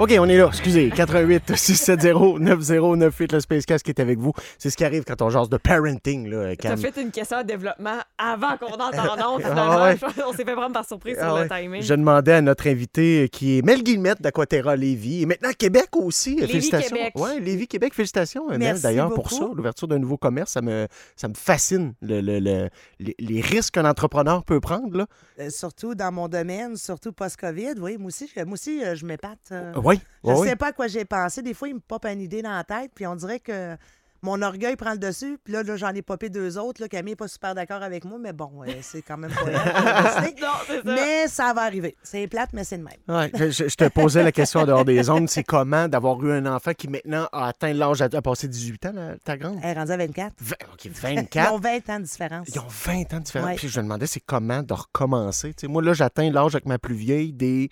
[0.00, 0.46] OK, on est là.
[0.48, 0.88] Excusez.
[0.88, 4.32] 88 670 9098, le Spacecast qui est avec vous.
[4.58, 6.26] C'est ce qui arrive quand on jase de parenting.
[6.26, 6.78] Là, T'as Cam.
[6.78, 9.98] fait une question de développement avant qu'on entre en onde, Ah ouais.
[10.26, 11.42] On s'est fait prendre par surprise Ah sur ouais.
[11.42, 11.82] le timing.
[11.82, 15.88] Je demandais à notre invité euh, qui est Mel Guillemette d'Aquaterra Lévis et maintenant Québec
[15.94, 16.36] aussi.
[16.36, 16.96] Lévis, félicitations.
[16.96, 17.12] Québec.
[17.16, 17.92] Ouais, Lévis, Québec.
[17.92, 19.44] Félicitations, euh, Mel, Merci d'ailleurs, pour ça.
[19.54, 21.92] L'ouverture d'un nouveau commerce, ça me, ça me fascine.
[22.00, 22.68] Le, le- le-
[23.00, 24.96] les, les risques qu'un entrepreneur peut prendre.
[24.96, 25.06] Là.
[25.40, 27.74] Euh, surtout dans mon domaine, surtout post-COVID.
[27.80, 29.38] Oui, moi aussi, je- moi aussi euh, je m'épate.
[29.52, 29.72] euh.
[29.90, 30.00] Oui.
[30.24, 31.42] Je ne sais pas à quoi j'ai pensé.
[31.42, 33.76] Des fois, il me pop une idée dans la tête, puis on dirait que
[34.22, 35.38] mon orgueil prend le dessus.
[35.42, 36.82] Puis là, là, j'en ai popé deux autres.
[36.82, 36.88] Là.
[36.88, 39.46] Camille n'est pas super d'accord avec moi, mais bon, euh, c'est quand même pas
[40.26, 40.34] elle.
[40.42, 40.92] Non.
[40.94, 41.96] Mais ça va arriver.
[42.02, 42.92] C'est plate, mais c'est le même.
[43.08, 45.30] Ouais, je, te posais la question en dehors des ondes.
[45.30, 48.86] C'est comment d'avoir eu un enfant qui maintenant a atteint l'âge, a, a passé 18
[48.86, 48.92] ans,
[49.24, 49.58] ta grande?
[49.62, 50.34] Elle est rendue à 24.
[50.38, 51.52] Vingt- OK, Ils 24.
[51.54, 52.48] ont 20 ans de différence.
[52.54, 53.48] Ils ont 20 ans de différence.
[53.48, 53.56] Ouais.
[53.56, 55.54] Puis je me demandais, c'est comment de recommencer?
[55.54, 57.70] Tu sais, moi, là, j'atteins l'âge avec ma plus vieille des.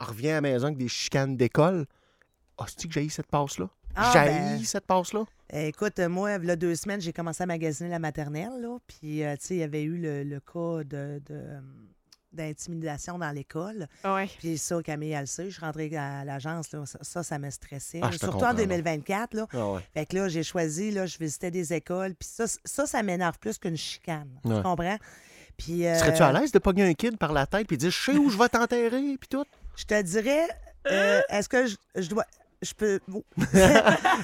[0.00, 1.86] Elle revient à la maison avec des chicanes d'école.
[2.58, 3.68] Ah, c'est que j'ai cette passe-là?
[3.94, 4.64] Ah, j'ai ben.
[4.64, 5.24] cette passe-là?
[5.54, 8.60] Euh, Écoute, euh, moi, il y a deux semaines, j'ai commencé à magasiner la maternelle.
[8.60, 11.60] Là, puis, euh, tu sais, il y avait eu le, le cas de, de, euh,
[12.32, 13.88] d'intimidation dans l'école.
[14.04, 14.28] Ouais.
[14.38, 15.46] Puis ça, Camille, elle le sait.
[15.46, 16.70] Je suis rentrée à l'agence.
[16.72, 18.00] Là, ça, ça, ça me stressait.
[18.02, 19.34] Ah, Surtout en 2024.
[19.34, 19.46] Là.
[19.52, 19.80] Ah ouais.
[19.92, 22.14] Fait que là, j'ai choisi, là, je visitais des écoles.
[22.14, 24.28] Puis ça, ça, ça m'énerve plus qu'une chicane.
[24.44, 24.56] Ouais.
[24.56, 24.98] Tu comprends?
[25.56, 27.98] Puis, euh, Serais-tu à l'aise de pogner un kid par la tête puis dire, je
[28.12, 29.44] sais où je vais t'enterrer, puis tout?
[29.80, 30.46] Je te dirais,
[30.90, 32.24] euh, est-ce que je, je dois.
[32.60, 33.00] Je peux.
[33.14, 33.24] oh.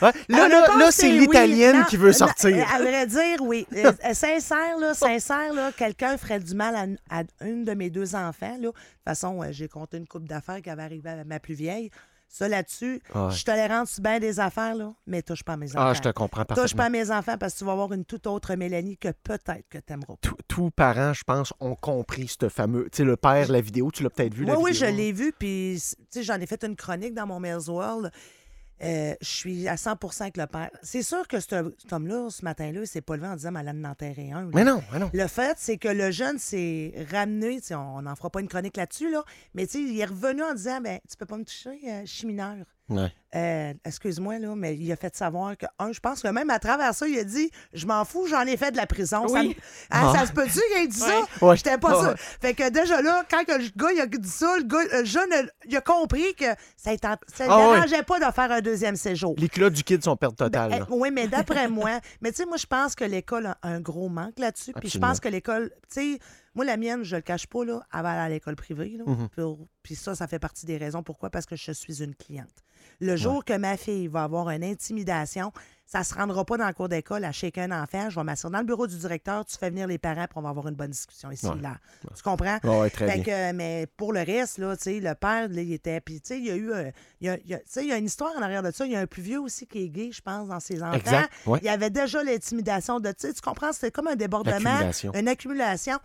[0.03, 2.67] Là, là, là c'est l'italienne Non, qui veut non, sortir.
[2.75, 3.67] À vrai dire, oui.
[3.75, 7.89] Euh, euh, sincère, là, sincère, là, quelqu'un ferait du mal à, à une de mes
[7.89, 8.53] deux enfants.
[8.53, 8.59] Là.
[8.59, 8.77] De toute
[9.07, 11.91] façon, euh, j'ai compté une coupe d'affaires qui avait arrivé à ma plus vieille.
[12.29, 13.31] Ça, là-dessus, Ouais.
[13.31, 15.87] je suis tolérante sur bien des affaires, là, mais touche pas à mes enfants.
[15.89, 16.77] Ah, je te comprends Touche parfaitement.
[16.79, 19.67] pas à mes enfants parce que tu vas avoir une toute autre Mélanie que peut-être
[19.71, 20.15] que tu aimeras.
[20.21, 22.89] Tous- parents, je pense, ont compris ce fameux.
[22.91, 25.13] Tu sais, le père, la vidéo, tu l'as peut-être vu, Oui, la oui, je l'ai
[25.13, 25.81] vu, puis
[26.21, 28.11] j'en ai fait une chronique dans mon Mails World.
[28.83, 30.71] Euh, je suis à 100% avec le père.
[30.83, 33.81] C'est sûr que ce- cet homme-là, ce matin-là, il s'est pas levé en disant malade
[33.81, 34.43] d'enterrer un.
[34.43, 34.51] là.
[34.53, 35.11] Mais non, mais non.
[35.15, 39.11] Le fait, c'est que le jeune s'est ramené, on n'en fera pas une chronique là-dessus,
[39.11, 42.13] là, mais il est revenu en disant ben, Tu peux pas me toucher, euh, je
[42.13, 42.57] suis mineur.
[42.89, 43.13] Ouais.
[43.35, 46.59] Euh, Excuse-moi, là, mais il a fait savoir que, un, je pense que même à
[46.61, 49.27] travers ça, il a dit Je m'en fous, j'en ai fait de la prison.
[49.29, 49.51] Ça, me-
[49.91, 50.19] Ah, Ah.
[50.21, 51.21] ça se peut-tu qu'il ait dit ça?
[51.43, 51.57] Ouais.
[51.57, 52.09] J'étais pas Ouais.
[52.11, 52.15] sûre.
[52.41, 55.05] Fait que déjà là, quand que le gars il a dit ça, le, gars, le
[55.05, 56.47] jeune, euh, il a compris que
[56.77, 57.75] ça ne Ah ouais.
[57.75, 59.35] dérangeait pas de faire un deuxième séjour.
[59.37, 60.71] Les culottes du kid sont perte totale.
[60.71, 60.85] Ben, là.
[60.89, 63.81] euh, oui, mais d'après moi, mais tu sais, moi, je pense que l'école a un
[63.81, 64.73] gros manque là-dessus.
[64.75, 66.19] Puis je pense que l'école, tu sais,
[66.57, 68.97] moi, la mienne, je le cache pas, là, elle va aller à l'école privée.
[68.99, 69.29] là, Mhm.
[69.29, 71.05] pour- Puis ça, ça fait partie des raisons.
[71.05, 71.31] Pourquoi?
[71.31, 72.65] Parce que je suis une cliente.
[73.01, 75.53] Le jour que ma fille va avoir une intimidation,
[75.87, 78.11] ça se rendra pas dans le cours d'école à shaker un enfant.
[78.11, 80.43] Je vais m'asseoir dans le bureau du directeur, tu fais venir les parents, puis on
[80.43, 81.61] va avoir une bonne discussion ici, Ouais.
[81.61, 81.77] là.
[82.17, 82.59] Tu comprends?
[82.65, 83.23] Ouais, très Fait bien.
[83.23, 86.01] que, mais pour le reste, là, le père, là, il était.
[86.01, 86.73] Puis, tu sais, il y a eu.
[86.73, 86.91] euh,
[87.21, 88.63] il y a, il y a- tu sais, il y a une histoire en arrière
[88.65, 88.87] de ça.
[88.87, 90.95] Il y a un plus vieux aussi qui est gay, je pense, dans ses enfants.
[90.95, 91.59] Exact, ouais.
[91.63, 93.13] Il y avait déjà l'intimidation de.
[93.13, 93.73] Tu comprends?
[93.73, 94.91] C'était comme un débordement.
[95.15, 95.99] Une accumulation.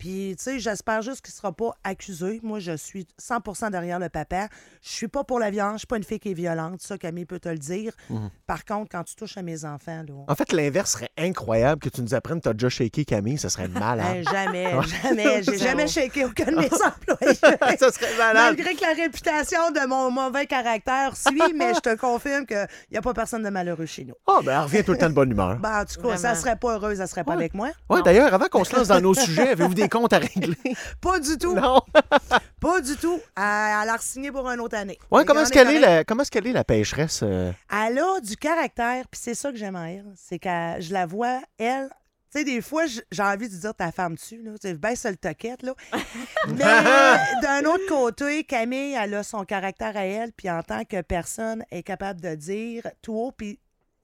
[0.00, 2.40] Puis, tu sais, j'espère juste qu'il ne sera pas accusé.
[2.42, 4.48] Moi, je suis 100% derrière le papa.
[4.80, 5.74] Je suis pas pour la violence.
[5.74, 6.80] Je suis pas une fille qui est violente.
[6.80, 7.92] Ça, Camille peut te le dire.
[8.08, 8.30] Mhm.
[8.46, 10.14] Par contre, quand tu touches à mes enfants, là.
[10.26, 13.36] En fait, l'inverse serait incroyable que tu nous apprennes que tu as déjà shaké Camille.
[13.36, 14.16] Ça serait malade.
[14.16, 14.72] Hey, jamais,
[15.02, 15.42] jamais.
[15.42, 17.34] J'ai jamais shaké aucun de mes employés.
[17.78, 18.56] ça serait malade.
[18.56, 22.96] Malgré que la réputation de mon mauvais caractère suit, mais je te confirme qu'il n'y
[22.96, 24.14] a pas personne de malheureux chez nous.
[24.26, 25.58] Ah, ben, elle revient tout le temps de bonne humeur.
[25.58, 27.36] Ben, en tout cas, ça serait pas heureuse, ça serait pas Ouais.
[27.36, 27.68] avec moi.
[27.90, 30.56] Ouais, d'ailleurs, avant qu'on se lance dans nos sujets, avez-vous des comptes à régler?
[31.00, 31.54] Pas du tout.
[31.54, 31.80] non.
[32.60, 33.20] Pas du tout.
[33.36, 33.42] Elle,
[33.82, 34.98] elle a signé pour une autre année.
[35.10, 37.20] Ouais, comment est-ce qu'elle est, la, comment qu'elle est, la pécheresse?
[37.22, 37.52] euh?
[37.70, 40.06] Elle a du caractère, puis c'est ça que j'aime en elle.
[40.16, 41.88] C'est que je la vois, elle.
[42.32, 44.52] Tu sais, des fois, j'ai envie de dire ta femme dessus, là.
[44.52, 45.74] Tu sais, baisse le toquette, là.
[46.48, 51.00] Mais d'un autre côté, Camille, elle a son caractère à elle, puis en tant que
[51.00, 53.58] personne, est capable de dire tout haut, puis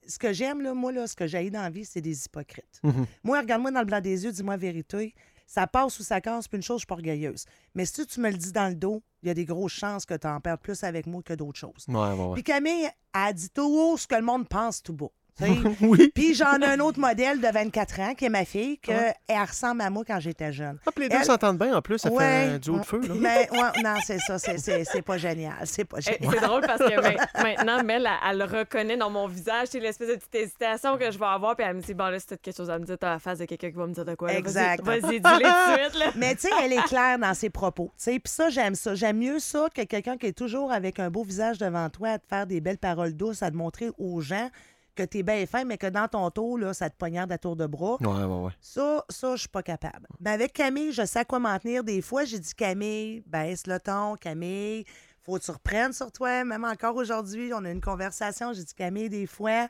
[0.07, 2.79] ce que j'aime, là, moi, là, ce que j'ai dans la vie, c'est des hypocrites.
[2.83, 3.05] Mhm.
[3.23, 5.13] Moi, regarde-moi dans le blanc des yeux, dis-moi la vérité.
[5.47, 7.45] Ça passe ou ça casse, puis une chose, je suis pas orgueilleuse.
[7.73, 10.05] Mais si tu me le dis dans le dos, il y a des grosses chances
[10.05, 11.85] que tu en perdes plus avec moi que d'autres choses.
[11.87, 12.33] Ouais, ouais, ouais.
[12.33, 15.07] Puis Camille a dit tout haut ce que le monde pense tout bas.
[15.81, 16.11] Oui.
[16.13, 18.91] Puis j'en ai un autre modèle de 24 ans, qui est ma fille, que
[19.27, 20.77] elle ressemble à moi quand j'étais jeune.
[20.85, 22.23] Hop, les deux Elle- s'entendent bien en plus, ça fait
[22.53, 23.01] un duo de feu.
[23.01, 23.13] Là.
[23.19, 25.53] Mais ouais, non, c'est ça, c'est- c'est c'est pas génial.
[25.65, 26.33] C'est pas Eh, génial.
[26.33, 27.01] C'est drôle parce que
[27.41, 31.11] ma- maintenant, Mel, elle, elle reconnaît dans mon visage, c'est l'espèce de petite hésitation que
[31.11, 32.85] je vais avoir, puis elle me dit Bon, là, c'est peut-être quelque chose à me
[32.85, 34.27] dire, t'as la face de quelqu'un qui va me dire de quoi.
[34.29, 34.33] là.
[34.33, 34.83] Vas-y, Exact.
[34.83, 35.29] Vas-y, dis-le tout
[35.75, 36.05] de suite, là.
[36.15, 37.91] Mais tu sais, elle est claire dans ses propos.
[37.97, 38.19] tu sais.
[38.19, 38.95] Puis ça, j'aime ça.
[38.95, 42.19] J'aime mieux ça que quelqu'un qui est toujours avec un beau visage devant toi à
[42.19, 44.49] te faire des belles paroles douces, à te montrer aux gens
[44.97, 47.55] que t'es bien fin, mais que dans ton tour, là, ça te poignarde à tour
[47.55, 47.97] de bras.
[48.01, 48.51] Ouais, ouais, ouais.
[48.59, 50.07] Ça, ça, je suis pas capable.
[50.19, 51.83] Mais avec Camille, je sais à quoi m'en tenir.
[51.83, 54.85] Des fois, j'ai dit Camille, baisse le ton, Camille,
[55.21, 56.43] faut que tu reprennes sur toi.
[56.43, 58.53] Même encore aujourd'hui, on a une conversation.
[58.53, 59.67] J'ai dit, Camille, des fois,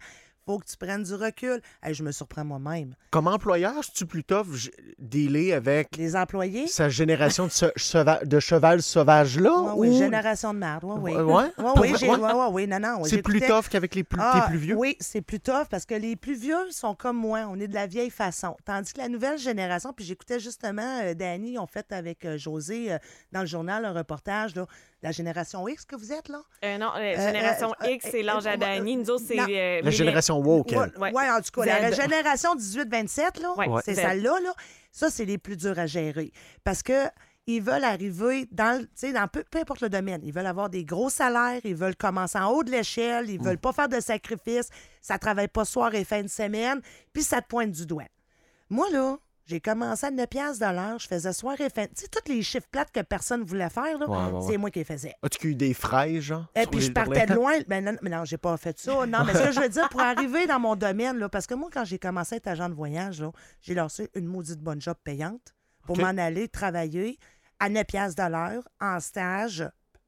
[0.47, 1.59] faut que tu prennes du recul.
[1.83, 2.95] Hey, je me surprends moi-même.
[3.11, 9.73] Comme employeur, es-tu plus tough j- dealer avec Les employés, sa génération de, cheval sauvage-là?
[9.75, 10.85] oui, ou- génération de merde.
[10.85, 11.11] Ouais, oui.
[11.15, 11.33] Ouais, ouais?
[11.33, 12.15] Ouais, Pour oui, j'ai- Ouais.
[12.17, 13.03] ouais, ouais, oui, non, non.
[13.03, 14.75] C'est plus tough qu'avec les plus, Ah, plus vieux?
[14.77, 17.41] Oui, c'est plus tough parce que les plus vieux sont comme moi.
[17.49, 18.55] On est de la vieille façon.
[18.63, 22.93] Tandis que la nouvelle génération, puis j'écoutais justement euh, Danny, ont fait avec euh, José
[22.93, 22.97] euh,
[23.33, 24.65] dans le journal un reportage, là,
[25.03, 26.41] la génération X que vous êtes, là?
[26.65, 28.97] Euh, non, la Euh, génération euh, X, c'est euh, à Dany.
[28.97, 29.39] Nous autres, c'est.
[29.39, 30.67] euh, La génération woke.
[30.71, 31.11] Oui, Ouais.
[31.13, 34.53] ouais, en tout cas, la génération 18-27, là, Ouais, c'est celle-là, là,
[34.91, 36.31] ça, c'est les plus durs à gérer.
[36.63, 37.07] Parce que
[37.49, 40.19] ils veulent arriver dans, le- tu sais, dans peu, peu importe le domaine.
[40.23, 43.57] Ils veulent avoir des gros salaires, ils veulent commencer en haut de l'échelle, ils veulent
[43.57, 44.67] pas faire de sacrifices,
[45.01, 46.81] ça travaille pas soir et fin de semaine,
[47.13, 48.03] puis ça te pointe du doigt.
[48.69, 49.17] Moi, là,
[49.47, 51.85] j'ai commencé à 9 piastres de l'heure, je faisais soir et fin.
[51.87, 54.47] Tu sais, tous les chiffres plates que personne voulait faire, là, Ouais, ouais, ouais.
[54.51, 55.15] c'est moi qui les faisais.
[55.23, 56.45] As-tu eu des fraises, genre?
[56.53, 57.53] Et sur puis je partais de loin.
[57.67, 59.05] Ben non, mais non, j'ai pas fait ça.
[59.05, 61.53] Non, mais ce que je veux dire, pour arriver dans mon domaine, là, parce que
[61.53, 63.23] moi, quand j'ai commencé à être agent de voyage,
[63.61, 65.55] j'ai lancé une maudite bonne job payante
[65.85, 67.17] pour m'en aller travailler
[67.59, 69.63] à 9 piastres de l'heure en stage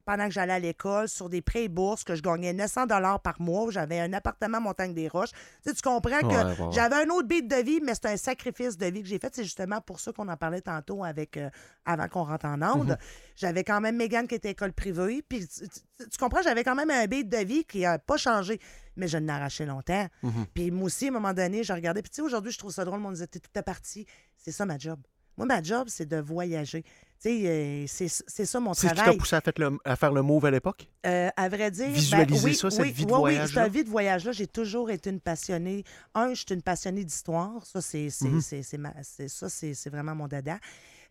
[0.10, 3.20] pendant que j'allais à l'école sur des prêts et bourses que je gagnais 900 dollars
[3.20, 3.70] par mois.
[3.70, 5.30] J'avais un appartement à Montagne des Roches.
[5.32, 6.72] Tu, sais, tu comprends que Ouais, ouais, ouais.
[6.72, 9.36] j'avais un autre beat de vie, mais c'est un sacrifice de vie que j'ai fait.
[9.36, 11.52] C'est justement pour ça qu'on en parlait tantôt avec euh,
[11.86, 12.98] avant qu'on rentre en onde.
[13.36, 15.22] J'avais quand même Megan qui était école privée.
[15.22, 18.18] Puis tu, tu- tu comprends, j'avais quand même un beat de vie qui n'a pas
[18.18, 18.60] changé.
[18.96, 20.08] Mais je l'ai arraché longtemps.
[20.56, 22.02] Puis moi aussi, à un moment donné, j'ai regardé.
[22.02, 23.00] Puis tu sais, aujourd'hui, je trouve ça drôle.
[23.06, 24.08] On disait, t'es toute partie.
[24.38, 25.00] C'est ça ma job.
[25.38, 26.84] Moi, ma job, c'est de voyager.
[27.26, 28.08] Euh, c'est
[28.46, 29.18] ça mon C'est ce qui t'a travail.
[29.18, 30.88] poussé à, fait le- à faire le move à l'époque?
[31.06, 33.64] Euh, à vrai dire, ben, Visualiser oui, ça, cette oui, vie de oui, Oui, voyage-là?
[33.66, 35.84] cette vie de voyage-là, j'ai toujours été une passionnée.
[36.16, 37.66] Un, je suis une passionnée d'histoire.
[37.66, 40.60] Ça, c'est c'est c'est vraiment mon dada.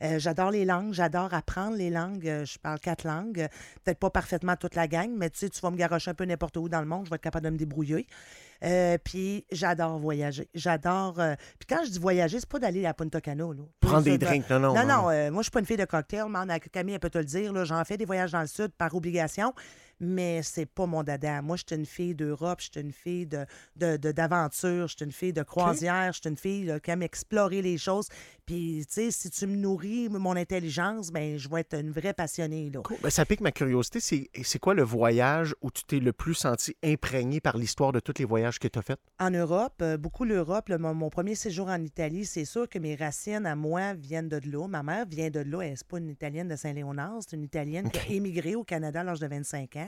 [0.02, 2.28] Euh, j'adore les langues, j'adore apprendre les langues.
[2.28, 3.48] Euh, Je parle quatre langues.
[3.84, 6.24] Peut-être pas parfaitement toute la gang, mais tu sais, tu vas me garocher un peu
[6.24, 8.06] n'importe où dans le monde, je vais être capable de me débrouiller.
[8.64, 10.48] Euh, puis j'adore voyager.
[10.54, 11.20] J'adore.
[11.20, 13.44] euh, Puis quand je dis voyager, c'est pas d'aller à Punta Cana.
[13.44, 13.62] Là.
[13.80, 14.74] Prendre des drinks, non, non.
[14.74, 16.24] non, non, euh, moi, je suis pas une fille de cocktail.
[16.28, 17.64] mais Camille, elle peut te le dire.
[17.64, 19.52] J'en fais des voyages dans le Sud par obligation,
[20.00, 21.42] mais c'est pas mon dada.
[21.42, 25.12] Moi, je suis une fille d'Europe, je suis une fille de, d'aventure, je suis une
[25.12, 28.08] fille de croisière, je suis une fille là, qui aime explorer les choses.
[28.46, 32.14] Puis, tu sais, si tu me nourris mon intelligence, ben je vais être une vraie
[32.14, 32.70] passionnée.
[32.70, 32.80] Là.
[32.82, 32.96] Cool.
[33.02, 34.00] Ben, ça pique ma curiosité.
[34.00, 38.00] C'est c'est quoi le voyage où tu t'es le plus senti imprégné par l'histoire de
[38.00, 38.98] tous les voyages que tu as faits?
[39.18, 40.68] En Europe, euh, beaucoup l'Europe.
[40.70, 44.28] le- mon, mon premier séjour en Italie, c'est sûr que mes racines à moi viennent
[44.28, 44.66] de là.
[44.66, 45.60] Ma mère vient de là.
[45.62, 49.00] Elle n'est pas une Italienne de Saint-Léonard, c'est une Italienne qui a émigré au Canada
[49.00, 49.87] à l'âge de 25 ans.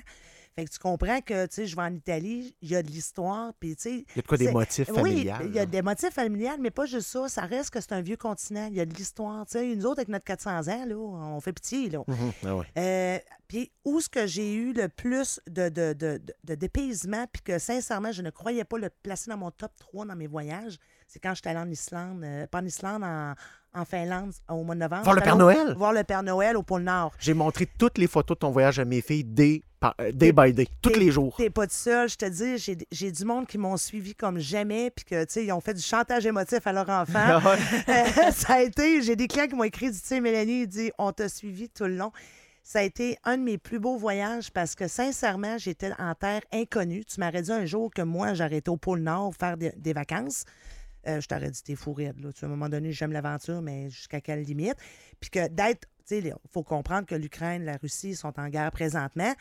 [0.56, 2.88] Fait que tu comprends que, tu sais, je vais en Italie, il y a de
[2.90, 3.90] l'histoire, puis tu sais...
[3.98, 5.42] Il y a de quoi des motifs Oui, familiales?
[5.46, 7.28] il y a des motifs familiales, mais pas juste ça.
[7.28, 8.66] Ça reste que c'est un vieux continent.
[8.68, 9.46] Il y a de l'histoire.
[9.46, 12.00] Tu sais, nous autres, avec notre 400 ans, là, on fait pitié, là.
[12.08, 12.66] Mhm, ah ouais.
[12.76, 17.26] Euh, puis où est-ce que j'ai eu le plus de, de, de, de- de dépaysement,
[17.32, 20.26] puis que sincèrement, je ne croyais pas le placer dans mon top 3 dans mes
[20.26, 20.78] voyages,
[21.12, 23.34] c'est quand j'étais allée en Islande, euh, pas en Islande, en,
[23.74, 25.02] en Finlande, au mois de novembre.
[25.02, 25.74] Voir le Père Noël?
[25.76, 27.12] Voir le Père Noël au pôle Nord.
[27.18, 30.30] J'ai montré toutes les photos de ton voyage à mes filles day, par- euh, day
[30.30, 31.34] by day, tous les jours.
[31.36, 34.90] T'es pas tout seul, je te dis, j'ai, du monde qui m'ont suivi comme jamais,
[34.90, 37.18] puis que, tu sais, ils ont fait du chantage émotif à leur enfant.
[37.18, 37.40] Ah.
[37.88, 40.92] Euh, ça a été, j'ai des clients qui m'ont écrit, tu sais, Mélanie, il dit,
[40.96, 42.12] on t'a suivi tout le long.
[42.62, 46.42] Ça a été un de mes plus beaux voyages parce que, sincèrement, j'étais en terre
[46.52, 47.04] inconnue.
[47.04, 50.44] Tu m'aurais dit un jour que moi, j'arrêtais au pôle Nord faire des, des vacances.
[51.06, 52.12] Euh, je t'aurais dit, t'es fou là.
[52.32, 54.76] Tu à un moment donné, j'aime l'aventure, mais jusqu'à quelle limite?
[55.20, 58.70] Puis que d'être, tu sais, il faut comprendre que l'Ukraine, la Russie sont en guerre
[58.70, 59.34] présentement.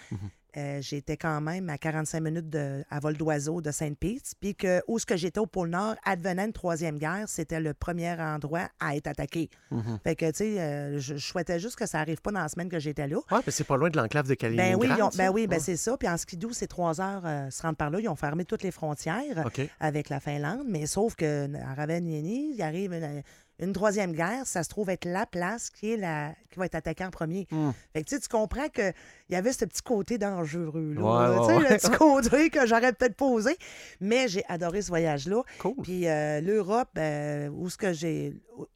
[0.58, 4.34] Euh, j'étais quand même à 45 minutes de, à vol d'oiseau de Sainte-Pete.
[4.41, 7.74] Puis que où ce que j'étais au pôle Nord, advenant une troisième guerre, c'était le
[7.75, 9.50] premier endroit à être attaqué.
[9.70, 10.00] Mhm.
[10.03, 12.48] Fait que, tu sais, euh, je, je souhaitais juste que ça arrive pas dans la
[12.50, 13.18] semaine que j'étais là.
[13.32, 14.79] Ouais, mais c'est pas loin de l'enclave de Ben Kaliningrad.
[14.82, 15.62] oui, ont- ben oui, ben Ouais.
[15.62, 15.96] c'est ça.
[15.98, 18.00] Puis en skidoo, c'est trois heures euh, se rendre par là.
[18.00, 19.46] Ils ont fermé toutes les frontières
[19.79, 23.22] avec la Finlande, mais sauf que à Raveniemi, il arrive une,
[23.60, 26.75] une troisième guerre, ça se trouve être la place qui est la qui va être
[26.75, 27.48] attaquée en premier.
[27.51, 27.72] Hmm.
[27.94, 28.92] Fait que tu sais, tu comprends que
[29.30, 33.16] il y avait ce petit côté dangereux là, Ouais, le petit côté que j'aurais peut-être
[33.16, 33.56] posé,
[34.00, 35.44] mais j'ai adoré ce voyage-là.
[35.60, 35.75] Cool.
[35.84, 38.34] Puis euh, l'Europe, euh, où ce que j'ai,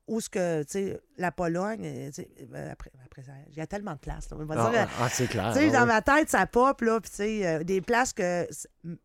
[0.08, 3.94] où ce que, tu sais, la Pologne, euh, après, après ça, il y a tellement
[3.94, 4.30] de places.
[4.30, 4.38] là.
[4.50, 5.54] Ah, ah, c'est clair.
[5.54, 7.00] tu sais, dans ma tête, ça pop, là.
[7.00, 8.48] Puis, tu sais, des places que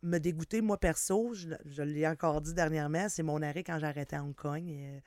[0.03, 4.17] me dégoûtaient, moi, perso, je, je l'ai encore dit dernièrement, c'est mon arrêt quand j'arrêtais
[4.17, 4.69] à Hong Kong.
[4.69, 5.01] Et,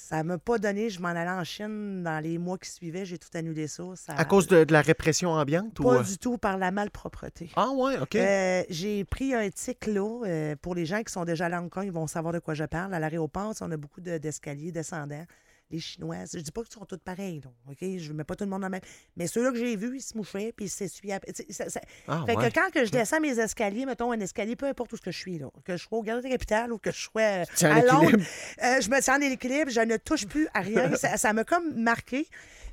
[0.00, 3.18] ça m'a pas donné, je m'en allais en Chine dans les mois qui suivaient, j'ai
[3.18, 3.84] tout annulé ça.
[3.94, 5.78] ça À cause de, de la répression ambiante?
[5.80, 5.84] ou...
[5.84, 6.02] Pas euh?
[6.02, 7.50] du tout par la malpropreté.
[7.56, 8.14] Ah ouais, OK.
[8.16, 10.22] Euh, j'ai pris un tic là.
[10.26, 12.54] euh, pour les gens qui sont déjà à Hong Kong, ils vont savoir de quoi
[12.54, 12.92] je parle.
[12.94, 15.24] À l'aéroport, on a beaucoup de- d'escaliers descendants.
[15.70, 16.24] Les Chinois.
[16.32, 17.78] Je dis pas qu'ils sont tous pareils, là, OK?
[17.98, 18.80] Je mets pas tout le monde dans le même.
[19.16, 21.20] Mais ceux-là que j'ai vus, ils se mouchaient, puis ils s'essuyaient.
[21.50, 22.50] Ça- ça- Ah, fait ouais.
[22.50, 25.10] que quand que je descends mes escaliers, mettons un escalier, peu importe où ce que
[25.10, 27.22] je suis, là, que je sois au Galerie de la Capitale ou que je sois
[27.22, 28.18] euh, à Londres,
[28.62, 30.90] euh, je me tiens en équilibre, je ne touche plus à rien.
[30.96, 32.26] ça m'a comme marqué.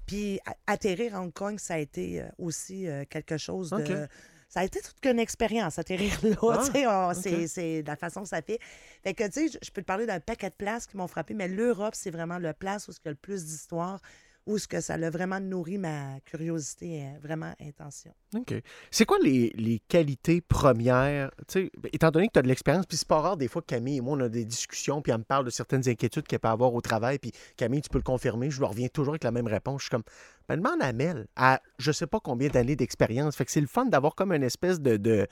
[0.05, 4.07] Puis atterrir à Hong Kong, ça a été euh, aussi quelque chose de...
[4.49, 6.35] Ça a été toute une expérience, atterrir là.
[6.41, 7.47] Ah, tu sais, on- OK.
[7.47, 8.59] c'est, la façon que ça fait.
[9.03, 11.07] Fait que, tu sais, je- je peux te parler d'un paquet de places qui m'ont
[11.07, 13.99] frappé, mais l'Europe, c'est vraiment le place où il y a le plus d'histoire,
[14.47, 18.13] où ce que ça a vraiment nourri ma curiosité, et vraiment intention.
[18.35, 18.53] OK.
[18.89, 21.31] C'est quoi les, qualités premières?
[21.53, 23.67] Ben, étant donné que tu as de l'expérience, puis c'est pas rare des fois que
[23.67, 26.39] Camille et moi, on a des discussions, puis elle me parle de certaines inquiétudes qu'elle
[26.39, 29.23] peut avoir au travail, puis Camille, tu peux le confirmer, je lui reviens toujours avec
[29.23, 29.81] la même réponse.
[29.81, 30.03] Je suis comme,
[30.47, 33.35] ben, demande à Mel, à je sais pas combien d'années d'expérience.
[33.35, 35.27] Fait que c'est le fun d'avoir comme une espèce de,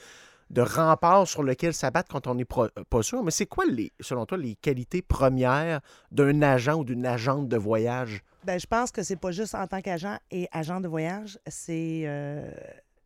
[0.50, 3.24] de rempart sur lequel s'abattre quand on n'est pro- pas sûr.
[3.24, 7.58] Mais c'est quoi, les, selon toi, les qualités premières d'un agent ou d'une agente de
[7.58, 8.24] voyage?
[8.44, 12.04] Ben, je pense que c'est pas juste en tant qu'agent et agent de voyage, c'est
[12.06, 12.52] euh,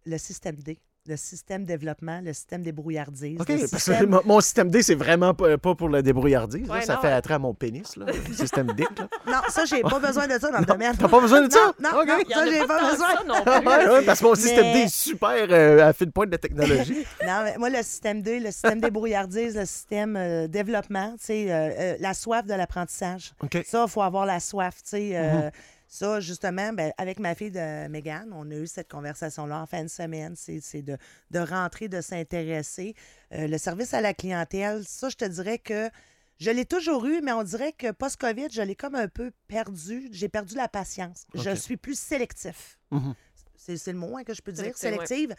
[0.06, 3.40] le système D, le système développement, le système débrouillardise.
[3.42, 6.68] OK, parce que mon, mon système D, c'est vraiment pas, pas pour le débrouillardise.
[6.68, 6.82] là.
[6.82, 7.14] Ça non, fait ouais.
[7.14, 8.84] attrait à mon pénis, là, le système D.
[8.98, 9.08] Là.
[9.32, 10.96] Non, ça, j'ai pas besoin de ça dans le domaine.
[10.98, 11.72] T'as pas besoin de ça?
[11.80, 12.18] Non, non, non.
[12.30, 13.16] Ça, j'ai pas, besoin.
[13.16, 13.68] ça non plus.
[13.68, 16.30] ouais, ouais, parce que mon système Mais- D est super euh, à fil de pointe
[16.30, 17.06] de technologie.
[17.26, 21.52] Non, mais moi, le système 2, le système débrouillardise, le système euh, développement, tu sais,
[21.52, 23.34] euh, euh, la soif de l'apprentissage.
[23.44, 23.64] OK.
[23.66, 25.10] Ça, il faut avoir la soif, tu sais.
[25.14, 25.52] euh, Mhm.
[25.92, 29.84] Ça, justement, ben, avec ma fille de Megan, on a eu cette conversation-là en fin
[29.84, 30.36] de semaine.
[30.36, 30.98] C'est c'est de,
[31.32, 32.94] de rentrer, de s'intéresser.
[33.34, 35.90] Euh, le service à la clientèle, ça, je te dirais que
[36.38, 40.10] je l'ai toujours eu, mais on dirait que post-COVID, je l'ai comme un peu perdu.
[40.12, 41.26] J'ai perdu la patience.
[41.34, 42.78] Je suis plus sélectif.
[42.92, 43.16] Mhm.
[43.58, 45.36] C'est c'est le mot hein, que je peux dire, Sélective, ouais.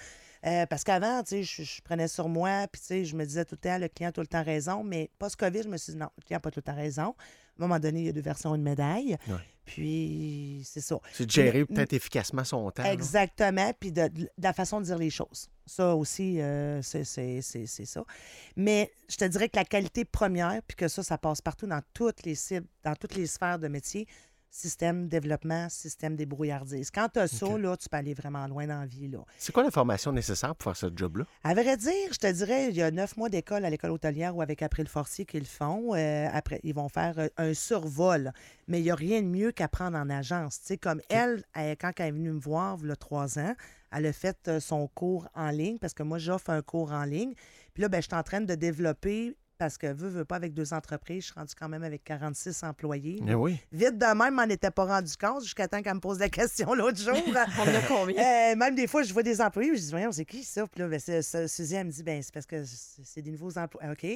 [0.46, 3.24] Euh, parce qu'avant, tu sais, je, je prenais sur moi, puis tu sais, je me
[3.26, 5.76] disais tout le temps, le client a tout le temps raison, mais post-COVID, je me
[5.76, 7.14] suis dit, non, le client n'a pas tout le temps raison.
[7.58, 9.18] À un moment donné, il y a deux versions d'une médaille.
[9.28, 9.34] Ouais.
[9.66, 10.98] Puis, c'est ça.
[11.12, 12.82] C'est de gérer peut-être efficacement son temps.
[12.82, 12.92] là.
[12.92, 15.48] Exactement, puis de, de la façon de dire les choses.
[15.66, 18.04] Ça aussi, euh, c'est ça.
[18.56, 21.82] Mais je te dirais que la qualité première, puis que ça, ça passe partout dans
[21.92, 24.08] toutes les cibles, dans toutes les sphères de métier,
[24.50, 26.90] système développement, système débrouillardise.
[26.90, 29.08] Quand tu as ça, là, tu peux aller vraiment loin dans la vie.
[29.08, 29.18] Là.
[29.38, 31.24] C'est quoi la formation nécessaire pour faire ce job-là?
[31.44, 34.36] À vrai dire, je te dirais, il y a neuf mois d'école à l'école hôtelière
[34.36, 35.94] ou avec April Forcier qu'ils le font.
[35.94, 38.32] Euh, après, ils vont faire euh, un survol.
[38.66, 40.60] Mais il n'y a rien de mieux qu'apprendre en agence.
[40.60, 43.38] Tu sais, comme elle, elle, quand elle est venue me voir, il y a trois
[43.38, 43.54] ans,
[43.92, 47.04] elle a fait euh, son cours en ligne parce que moi, j'offre un cours en
[47.04, 47.34] ligne.
[47.74, 50.54] Puis là, ben, je suis en train de développer parce que, veux, veux pas, avec
[50.54, 53.22] deux entreprises, je suis rendue quand même avec 46 employés.
[53.28, 53.60] Eh oui.
[53.72, 56.30] Vite de même, je m'en étais pas rendu compte jusqu'à temps qu'elle me pose la
[56.30, 57.14] question l'autre jour.
[57.58, 58.16] On en a combien?
[58.16, 60.66] Euh, même des fois, je vois des employés, je dis, voyons, c'est qui ça?
[60.66, 63.82] Puis là, ben, Suzy, elle me dit, ben, c'est parce que c'est des nouveaux emplois.
[63.92, 64.06] OK.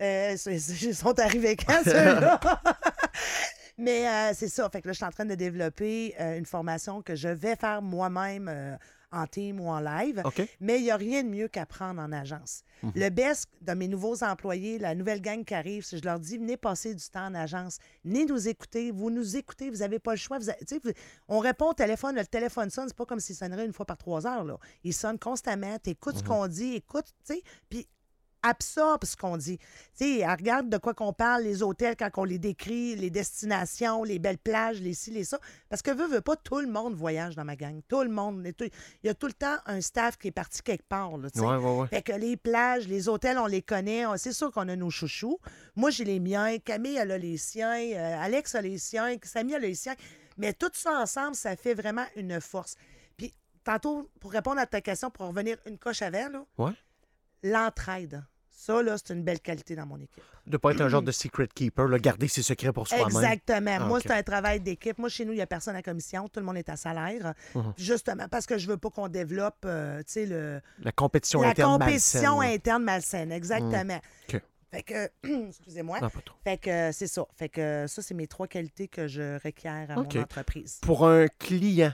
[0.00, 2.40] Euh, ils sont arrivés quand, ceux-là?
[3.78, 4.68] Mais euh, c'est ça.
[4.70, 7.56] Fait que là, je suis en train de développer euh, une formation que je vais
[7.56, 8.76] faire moi-même euh,
[9.16, 10.22] en team ou en live.
[10.60, 12.62] Mais il n'y a rien de mieux qu'apprendre en agence.
[12.94, 16.20] Le best de mes nouveaux employés, la nouvelle gang qui arrive, c'est que je leur
[16.20, 19.98] dis venez passer du temps en agence, venez nous écouter, vous nous écoutez, vous n'avez
[19.98, 20.38] pas le choix.
[20.38, 20.90] Vous avez- tu sais, vous-
[21.28, 23.96] on répond au téléphone, le téléphone sonne, c'est pas comme s'il sonnerait une fois par
[23.96, 24.44] trois heures.
[24.44, 24.58] Là.
[24.84, 27.88] Il sonne constamment, tu écoutes ce qu'on dit, écoute, tu sais, puis
[28.42, 29.58] absorbe ce qu'on dit.
[29.58, 29.64] Tu
[29.94, 34.04] sais, elle regarde de quoi qu'on parle, les hôtels, quand on les décrit, les destinations,
[34.04, 35.38] les belles plages, les ci, les ça.
[35.68, 37.80] Parce que veut, veut pas, tout le monde voyage dans ma gang.
[37.88, 38.46] Tout le monde.
[38.60, 38.70] Il
[39.04, 41.16] y a tout le temps un staff qui est parti quelque part.
[41.18, 41.44] Là, tu sais.
[41.46, 41.86] Ouais, ouais, ouais.
[41.88, 44.06] Fait que les plages, les hôtels, on les connaît.
[44.06, 45.38] On- C'est sûr qu'on a nos chouchous.
[45.74, 46.58] Moi, j'ai les miens.
[46.58, 47.76] Camille, elle a les siens.
[47.78, 49.16] euh, Alex a les siens.
[49.22, 49.94] Samy a les siens.
[50.38, 52.74] Mais tout ça ensemble, ça fait vraiment une force.
[53.16, 53.32] Puis,
[53.64, 56.72] tantôt, pour répondre à ta question, pour revenir une coche avant, là, Ouais.
[57.42, 58.24] L'entraide.
[58.50, 60.24] Ça, là, c'est une belle qualité dans mon équipe.
[60.46, 63.06] De ne pas être un genre de secret keeper, là, garder ses secrets pour soi-même.
[63.06, 63.76] Exactement.
[63.80, 64.98] Ah, Moi, c'est un travail d'équipe.
[64.98, 66.26] Moi, chez nous, il n'y a personne à commission.
[66.28, 67.34] Tout le monde est à salaire.
[67.54, 67.74] Mhm.
[67.76, 71.50] Justement, parce que je veux pas qu'on développe, euh, tu sais, le, La compétition la
[71.50, 72.54] interne compétition malsaine, là.
[72.54, 73.32] interne malsaine.
[73.32, 74.00] Exactement.
[74.28, 74.40] OK.
[74.70, 75.10] Fait que,
[75.48, 75.98] excusez-moi.
[76.42, 77.26] Fait que c'est ça.
[77.36, 80.78] Fait que ça, c'est mes trois qualités que je requiers à mon entreprise.
[80.82, 81.92] Pour un client,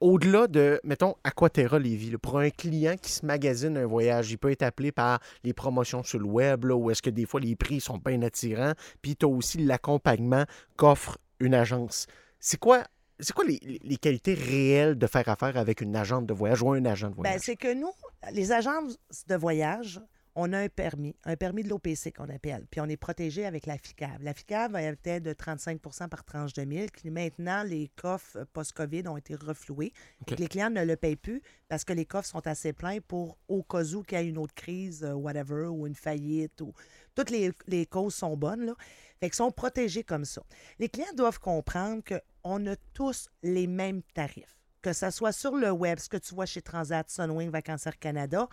[0.00, 4.36] au-delà de, mettons, Aquaterra Lévis, là, pour un client qui se magasine un voyage, il
[4.38, 7.40] peut être appelé par les promotions sur le web, là, où est-ce que des fois
[7.40, 10.44] les prix sont bien attirants, puis tu as aussi l'accompagnement
[10.76, 12.06] qu'offre une agence.
[12.38, 12.84] C'est quoi,
[13.18, 16.72] c'est quoi les, les qualités réelles de faire affaire avec une agente de voyage ou
[16.72, 17.40] un agent de Ben, voyage?
[17.42, 17.92] c'est que nous,
[18.32, 20.00] les agences de voyage,
[20.34, 23.66] on a un permis, un permis de l'OPC qu'on appelle, puis on est protégé avec
[23.66, 24.22] la FICAV.
[24.22, 26.90] La FICAV était de 35% par tranche de 1000.
[26.92, 29.92] Puis Maintenant, les coffres post-COVID ont été refloués.
[30.22, 30.38] OK.
[30.38, 33.62] Les clients ne le payent plus parce que les coffres sont assez pleins pour, au
[33.62, 36.72] cas où qu'il y ait une autre crise, euh, whatever, ou une faillite, ou
[37.14, 38.74] toutes les, les causes sont bonnes, là.
[39.18, 40.42] Fait qu'ils sont protégés comme ça.
[40.78, 44.59] Les clients doivent comprendre qu'on a tous les mêmes tarifs.
[44.82, 48.48] Que ce soit sur le web, ce que tu vois chez Transat, Sunwing, Vacancière Canada,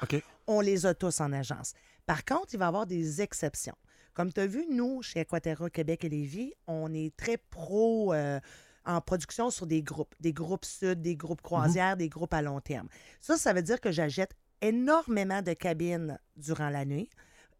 [0.46, 1.74] on les a tous en agence.
[2.05, 3.75] Par contre, il va y avoir des exceptions.
[4.13, 8.39] Comme tu as vu, nous, chez Aquaterra Québec et Lévis, on est très pro euh,
[8.86, 12.60] en production sur des groupes, des groupes sud, des groupes croisières, des groupes à long
[12.60, 12.88] terme.
[13.22, 14.31] Ça, ça veut dire que j'achète
[14.62, 17.10] énormément de cabines durant la nuit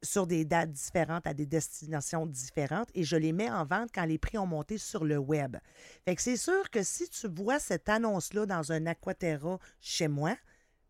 [0.04, 4.06] sur des dates différentes à des destinations différentes et je les mets en vente quand
[4.06, 5.58] les prix ont monté sur le web.
[6.06, 10.36] Fait que c'est sûr que si tu vois cette annonce-là dans un Aquaterra chez moi,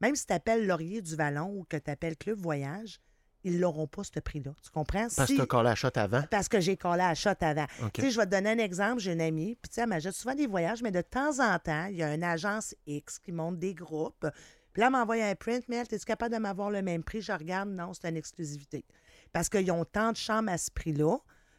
[0.01, 2.99] même si tu appelles Laurier du Vallon ou que tu appelles Club Voyage,
[3.43, 4.51] ils n'auront pas ce prix-là.
[4.61, 5.07] Tu comprends?
[5.15, 6.23] Parce que tu as collé la shot avant?
[6.29, 7.65] parce que j'ai collé à shot avant.
[7.81, 7.93] OK.
[7.93, 8.99] Tu sais, je vais te donner un exemple.
[8.99, 11.57] J'ai une amie, puis tu sais, elle m'achète souvent des voyages, mais de temps en
[11.59, 14.27] temps, il y a une agence X qui monte des groupes.
[14.77, 17.19] Puis là, m'envoie un print, mais es-tu capable de m'avoir le même prix?
[17.19, 18.85] Je regarde, non, c'est une exclusivité.
[19.33, 21.17] Parce qu'ils ont tant de chambres à ce prix-là,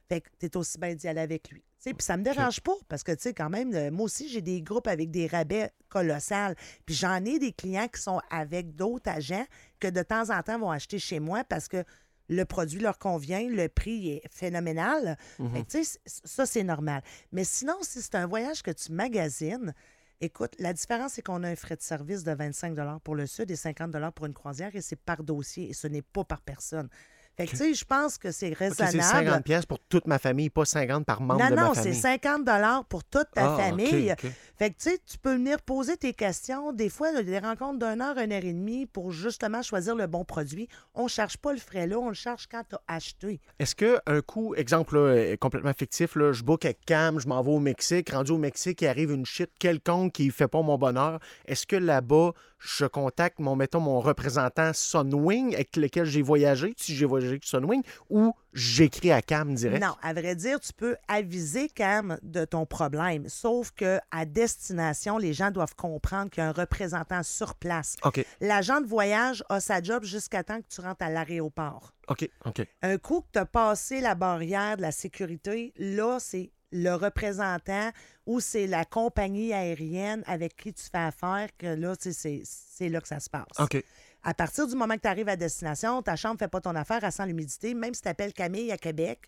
[0.08, 1.64] fait que t'es aussi bien d'y aller avec lui.
[1.94, 4.40] Puis ça me dérange pas, parce que, tu sais, quand même, euh, moi aussi, j'ai
[4.40, 6.54] des groupes avec des rabais colossales.
[6.86, 9.46] Puis j'en ai des clients qui sont avec d'autres agents
[9.80, 11.82] que de temps en temps vont acheter chez moi parce que
[12.28, 15.18] le produit leur convient, le prix est phénoménal.
[15.52, 17.02] Fait que, tu sais, c- ça, c'est normal.
[17.32, 19.74] Mais sinon, si c'est un voyage que tu magasines,
[20.20, 23.50] écoute, la différence, c'est qu'on a un frais de service de 25 pour le Sud
[23.50, 26.88] et 50 pour une croisière et c'est par dossier et ce n'est pas par personne.
[27.36, 29.02] Fait que, tu sais, je pense que c'est OK, c'est raisonnable.
[29.28, 31.94] 50 pièces pour toute ma famille, pas 50 par membre non, de ma non, famille.
[31.94, 34.12] c'est 50 pour toute ta Ah, famille.
[34.58, 36.72] Fait que, tu sais, tu peux venir poser tes questions.
[36.72, 40.24] Des fois, des rencontres d'une heure, une heure et demie pour justement choisir le bon
[40.24, 40.68] produit.
[40.94, 43.40] On ne cherche pas le frais là, on le cherche quand tu as acheté.
[43.60, 47.40] Est-ce que un coup, exemple euh, complètement fictif, là, je book avec Cam, je m'en
[47.40, 50.76] vais au Mexique, rendu au Mexique, il arrive une shit quelconque qui fait pas mon
[50.76, 51.20] bonheur.
[51.46, 56.94] Est-ce que là-bas, je contacte mon, mettons, mon représentant Sunwing avec lequel j'ai voyagé, si
[56.94, 59.82] j'ai voyagé avec Sunwing, ou j'écris à Cam direct?
[59.82, 63.28] Non, à vrai dire, tu peux aviser Cam de ton problème.
[63.28, 67.96] Sauf que à destination, les gens doivent comprendre qu'il y a un représentant sur place.
[68.04, 71.92] OK, L'agent de voyage a sa job jusqu'à temps que tu rentres à l'aéroport.
[72.08, 72.66] OK, OK.
[72.82, 77.90] Un coup que tu as passé la barrière de la sécurité, là, c'est le représentant
[78.26, 83.00] ou c'est la compagnie aérienne avec qui tu fais affaire que là, c'est c'est là
[83.00, 83.58] que ça se passe.
[83.58, 83.82] OK.
[84.22, 86.74] À partir du moment que tu arrives à destination, ta chambre ne fait pas ton
[86.74, 87.72] affaire, elle sent l'humidité.
[87.72, 89.20] Même si tu appelles Camille à Québec,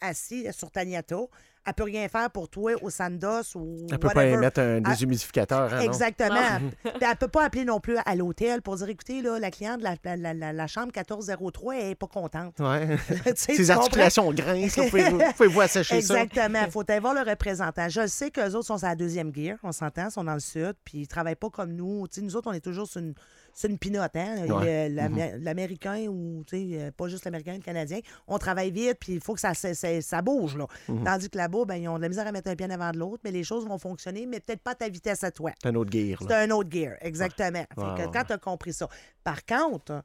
[0.00, 1.30] assis sur Taniato,
[1.66, 4.32] elle peut rien faire pour toi au Sandos ou Elle peut pas whatever.
[4.34, 5.82] émettre un Ah, déshumidificateur, hein, non?
[5.82, 6.58] Exactement.
[6.82, 9.78] Puis elle peut pas appeler non plus à l'hôtel pour dire écoutez, là, la cliente
[9.78, 12.58] de la, la- la- la- la chambre 1403 elle est pas contente.
[12.60, 12.96] Ouais.
[13.36, 16.22] Ses articulations grincent, là, pouvez-vous assécher ça?
[16.22, 16.60] Exactement.
[16.66, 17.88] Il faut aller voir le représentant.
[17.88, 20.74] Je sais qu'eux autres sont sur la deuxième gear, on s'entend, sont dans le sud,
[20.84, 22.06] puis ils travaillent pas comme nous.
[22.08, 23.14] Tu sais, nous autres, on est toujours sur une,
[23.54, 24.46] sur une pinote, hein?
[24.60, 24.88] Ouais.
[24.88, 29.12] L'Amé- L'Américain ou, tu sais, euh, pas juste l'Américain, le Canadien, on travaille vite, puis
[29.14, 30.66] il faut que ça, ça, ça- ça bouge, là.
[31.04, 32.98] Tandis que là-bas, ben, ils ont de la misère à mettre un pied avant de
[32.98, 35.52] l'autre, mais les choses vont fonctionner, mais peut-être pas à ta vitesse à toi.
[35.62, 37.64] C'est un autre gear, C'est un autre gear, exactement.
[37.96, 38.88] Fait que quand tu as compris ça.
[39.22, 40.02] Par contre,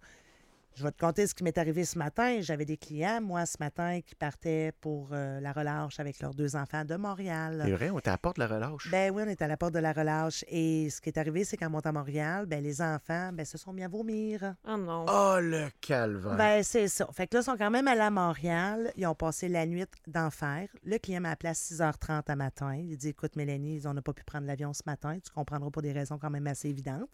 [0.75, 2.39] je vais te conter ce qui m'est arrivé ce matin.
[2.41, 6.55] J'avais des clients, moi, ce matin, qui partaient pour euh, la relâche avec leurs deux
[6.55, 7.63] enfants de Montréal.
[7.65, 8.89] C'est vrai, on t'apporte la relâche.
[8.89, 10.45] Ben oui, on est à la porte de la relâche.
[10.47, 13.57] Et ce qui est arrivé, c'est qu'en montant à Montréal, ben, les enfants ben, se
[13.57, 14.55] sont mis à vomir.
[14.67, 15.05] Oh non.
[15.09, 16.35] Oh, le calvaire.
[16.35, 17.07] Ben, c'est ça.
[17.11, 18.91] Fait que là, ils sont quand même allés à Montréal.
[18.95, 20.69] Ils ont passé la nuit d'enfer.
[20.83, 22.75] Le client m'a appelé à 6h30 à matin.
[22.75, 25.17] Il dit Écoute, Mélanie, on n'a pas pu prendre l'avion ce matin.
[25.19, 27.09] Tu comprendras pour des raisons quand même assez évidentes.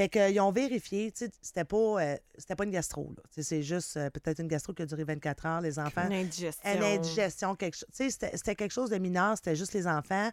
[0.00, 3.98] Fait qu'ils ont vérifié, tu sais, c'était pas, euh, c'était pas une gastro, C'est juste
[3.98, 5.60] euh, peut-être une gastro qui a duré 24 heures.
[5.60, 6.72] Les enfants, Une indigestion.
[6.74, 7.88] une indigestion, quelque chose.
[7.94, 10.30] Tu sais, c'était- quelque chose de mineur, c'était juste les enfants.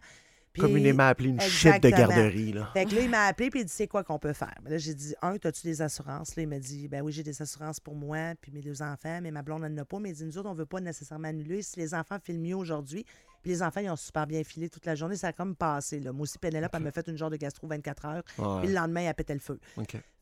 [0.54, 2.70] Puis- Communément appelé une shit de garderie, là.
[2.72, 4.54] fait que là, il m'a appelé puis il dit c'est quoi qu'on peut faire?
[4.64, 6.34] Mais là, j'ai dit un, as-tu des assurances?
[6.36, 9.20] Là, il m'a dit ben oui, j'ai des assurances pour moi puis mes deux enfants,
[9.22, 9.98] mais ma blonde elle n'en a pas.
[9.98, 11.60] Mais il dit nous autres, on veut pas nécessairement annuler.
[11.60, 13.04] Si les enfants filent mieux aujourd'hui,
[13.48, 16.00] puis les enfants ils ont super bien filé toute la journée, ça a comme passé.
[16.00, 16.12] Là.
[16.12, 18.22] Moi aussi, Pénélope, elle m'a fait une genre de gastro 24 heures.
[18.36, 18.58] Ouais.
[18.60, 19.58] Puis le lendemain, elle pétait le feu.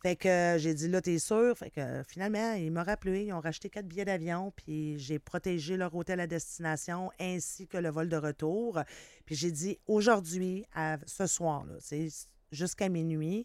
[0.00, 1.58] Fait que euh, j'ai dit là, t'es sûr?
[1.58, 5.18] Fait que euh, finalement, il m'a rappelé, ils ont racheté quatre billets d'avion, puis j'ai
[5.18, 8.80] protégé leur hôtel à destination ainsi que le vol de retour.
[9.24, 12.06] Puis j'ai dit aujourd'hui, à ce soir, là, sais,
[12.52, 13.44] jusqu'à minuit,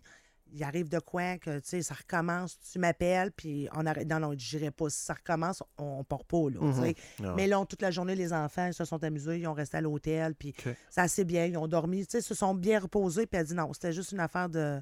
[0.54, 4.10] il arrive de quoi que tu sais, ça recommence, tu m'appelles, puis on arrête.
[4.10, 4.90] Non, non, je dirais pas.
[4.90, 6.74] Si ça recommence, on, on part pas, là.
[6.74, 6.96] sais.
[7.24, 7.34] Ah.
[7.36, 9.82] Mais là, toute la journée, les enfants ils se sont amusés, ils ont resté à
[9.82, 10.76] l'hôtel, puis OK.
[10.90, 13.56] ça assez bien, ils ont dormi, tu sais, se sont bien reposés, puis elle dit
[13.56, 14.82] non, c'était juste une affaire de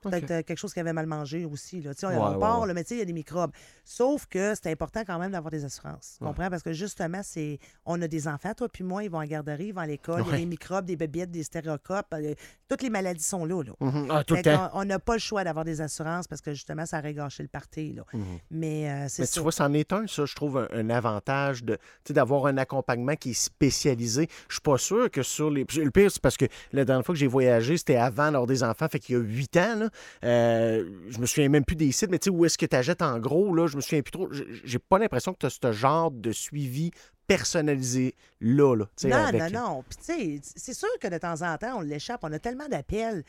[0.00, 1.80] Peut-être euh, quelque chose qui avait mal mangé aussi.
[1.80, 1.92] Là.
[2.02, 2.68] On, Ouais, on ouais, part, ouais.
[2.68, 3.50] là, mais tu sais, il y a des microbes.
[3.84, 6.16] Sauf que c'est important quand même d'avoir des assurances.
[6.18, 6.50] Tu comprends?
[6.50, 9.66] Parce que justement, c'est on a des enfants, toi puis moi, ils vont en garderie,
[9.66, 12.06] ils vont à l'école, il y a des microbes, des bébêtes, des stéréocopes.
[12.14, 12.34] euh,
[12.68, 13.62] toutes les maladies sont là.
[13.62, 13.72] là.
[13.80, 14.06] Mhm.
[14.10, 14.36] Ah, tout
[14.74, 17.48] on n'a pas le choix d'avoir des assurances parce que justement, ça aurait gâché le
[17.48, 17.94] party.
[17.94, 18.04] Là.
[18.12, 18.24] Mhm.
[18.50, 21.62] Mais euh, c'est tu vois, c'en est un, ça, je trouve, un, un avantage
[22.10, 24.28] d'avoir un accompagnement qui est spécialisé.
[24.48, 25.64] Je suis pas sûr que sur les.
[25.76, 28.62] Le pire, c'est parce que la dernière fois que j'ai voyagé, c'était avant d'avoir des
[28.62, 29.76] enfants, fait qu'il y a huit ans.
[29.76, 29.87] Là.
[30.24, 32.76] Euh, je me souviens même plus des sites, mais tu sais, où est-ce que tu
[32.76, 34.28] achètes en gros, là, je me souviens plus trop.
[34.64, 36.90] J'ai pas l'impression que tu as ce genre de suivi
[37.26, 38.74] personnalisé là.
[39.04, 39.84] Non, avec- non, non.
[39.88, 42.20] Puis, tu sais, c'est sûr que de temps en temps, on l'échappe.
[42.22, 43.22] On a tellement d'appels.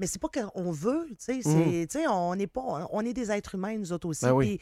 [0.00, 1.86] Mais c'est pas qu'on veut, tu sais.
[1.88, 2.88] sais, On est pas...
[2.90, 4.24] On est des êtres humains, nous autres aussi.
[4.24, 4.58] Ben oui.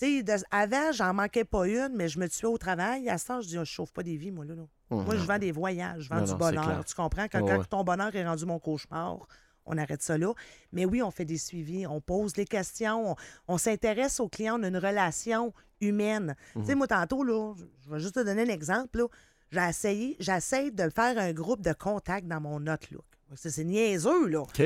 [0.00, 3.08] De- avant, j'en manquais pas une, mais je me tuais au travail.
[3.08, 4.54] À ce temps, je dis, je chauffe pas des vies, moi, là.
[4.54, 4.62] là.
[4.92, 5.04] Mhm.
[5.04, 6.84] Moi, je vends des voyages, je vends Non, du non, bonheur.
[6.84, 7.26] Tu comprends?
[7.30, 7.64] Quand, Ouais, quand ouais.
[7.68, 9.26] ton bonheur est rendu mon cauchemar,
[9.68, 10.32] on arrête ça là.
[10.72, 14.58] Mais oui, on fait des suivis, on pose les questions, on, on s'intéresse aux clients,
[14.60, 16.34] on a une relation humaine.
[16.54, 16.64] Tu Mhm.
[16.66, 17.54] sais, moi, tantôt, là,
[17.84, 18.98] je- vais juste te donner un exemple.
[18.98, 19.06] là.
[19.50, 23.04] J'ai essayé, j'essaie de faire un groupe de contacts dans mon Outlook.
[23.36, 24.40] C'est c'est niaiseux, là.
[24.42, 24.62] OK.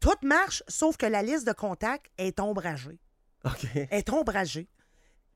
[0.00, 2.98] Tout marche, sauf que la liste de contacts est ombragée.
[3.44, 3.66] OK.
[3.90, 4.68] Est ombragée.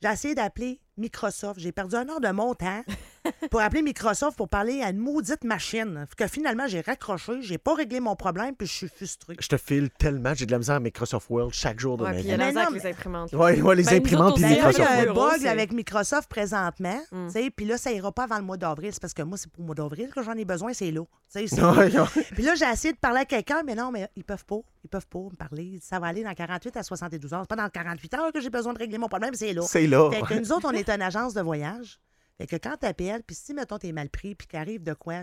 [0.03, 1.61] J'ai essayé d'appeler Microsoft.
[1.61, 2.83] J'ai perdu un heure de mon temps
[3.51, 6.07] pour appeler Microsoft pour parler à une maudite machine.
[6.17, 9.37] Que finalement, j'ai raccroché, j'ai pas réglé mon problème, puis je suis frustrée.
[9.39, 12.09] Je te file tellement, j'ai de la misère à Microsoft World chaque jour de Ouais,
[12.11, 12.31] ma puis il vie.
[12.31, 13.33] y a la misère avec les imprimantes.
[13.33, 15.73] Ouais, ouais, les Ben, imprimantes puis Ben là, il y Microsoft a un bug avec
[15.73, 17.01] Microsoft présentement.
[17.13, 17.27] Mm.
[17.27, 18.91] tu sais, Puis là, ça ira pas avant le mois d'avril.
[18.93, 21.03] C'est parce que moi, c'est pour le mois d'avril que j'en ai besoin, c'est là.
[21.35, 24.61] Puis là, j'ai essayé de parler à quelqu'un, mais non, mais ils peuvent pas.
[24.85, 25.79] Ils peuvent pas me parler.
[25.83, 27.41] Ça va aller dans 48 à 72 heures.
[27.43, 29.63] C'est pas dans 48 heures que j'ai besoin de régler mon problème, c'est là.
[29.63, 30.11] C'est là.
[30.11, 31.99] Fait que nous autres, on est une agence de voyage.
[32.39, 35.23] Fait que quand tu appelles, puis si, mettons, t'es mal pris, puis qu'arrive de quoi,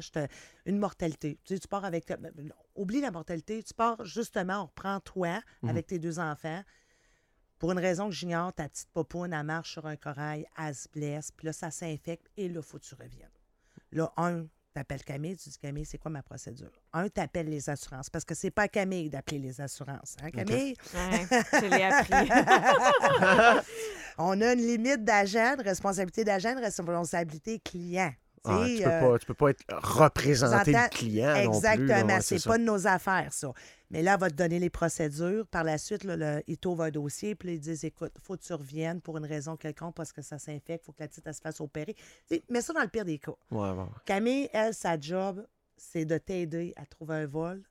[0.66, 1.40] une mortalité.
[1.44, 2.08] Tu sais, tu pars avec...
[2.08, 3.62] ben, non, Oublie la mortalité.
[3.64, 5.70] Tu pars, justement, on reprend toi Mhm.
[5.70, 6.64] avec tes deux enfants.
[7.60, 10.88] Pour une raison que j'ignore, ta petite popoune, elle marche sur un corail, elle se
[10.90, 13.30] blesse, puis là, ça s'infecte, et là, faut que tu reviennes.
[13.92, 16.72] Là, un, t'appelles Camille, tu dis Camille, c'est quoi ma procédure?
[16.94, 20.16] Un, t'appelles les assurances, parce que c'est pas à Camille d'appeler les assurances.
[20.22, 20.76] Hein, Camille?
[20.94, 23.66] Ouais, je l'ai appris.
[24.18, 28.12] On a une limite d'agent, de responsabilité d'agent, de responsabilité client.
[28.44, 32.22] Ah, tu, peux euh, pas, tu peux pas être représenté le client non Exactement, ouais,
[32.22, 33.52] c'est pas de nos affaires, ça.
[33.92, 35.46] Mais là, elle va te donner les procédures.
[35.46, 38.42] Par la suite, là, le, ils t'ouvrent un dossier, puis ils disent écoute, faut que
[38.42, 41.36] tu reviennes pour une raison quelconque parce que ça s'infecte, faut que la petite elle
[41.36, 41.94] se fasse opérer.
[41.94, 43.34] Tu sais, mets ça dans le pire des cas.
[43.52, 43.86] Ouais, ouais, ouais.
[44.06, 45.46] Camille, elle, sa job,
[45.78, 47.62] c'est de t'aider à trouver un vol,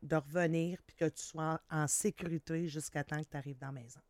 [0.00, 3.72] de revenir, puis que tu sois en, en sécurité jusqu'à temps que tu arrives dans
[3.72, 4.00] la maison.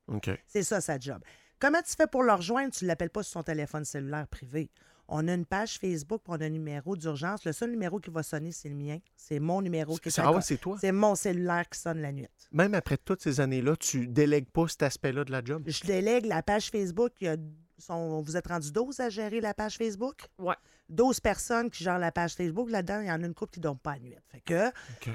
[0.47, 1.21] C'est ça, sa job.
[1.59, 2.73] Comment tu fais pour le rejoindre?
[2.73, 4.71] Tu ne l'appelles pas sur son téléphone cellulaire privé.
[5.09, 7.45] On a une page Facebook, puis on a un numéro d'urgence.
[7.45, 8.99] Le seul numéro qui va sonner, c'est le mien.
[9.17, 10.77] C'est mon numéro qui à Ah ouais, c'est toi?
[10.81, 12.27] C'est mon cellulaire qui sonne la nuit.
[12.53, 15.63] Même après toutes ces années-là, tu délègues pas cet aspect-là de la job?
[15.67, 17.13] Je délègue la page Facebook.
[17.21, 17.37] Il y a,
[17.79, 20.27] sont- vous êtes rendu 12 à gérer la page Facebook?
[20.39, 20.55] Ouais.
[20.89, 22.71] 12 personnes qui gèrent la page Facebook.
[22.71, 24.15] Là-dedans, il y en a une couple qui ne dorment pas à nuit.
[24.31, 24.71] Fait que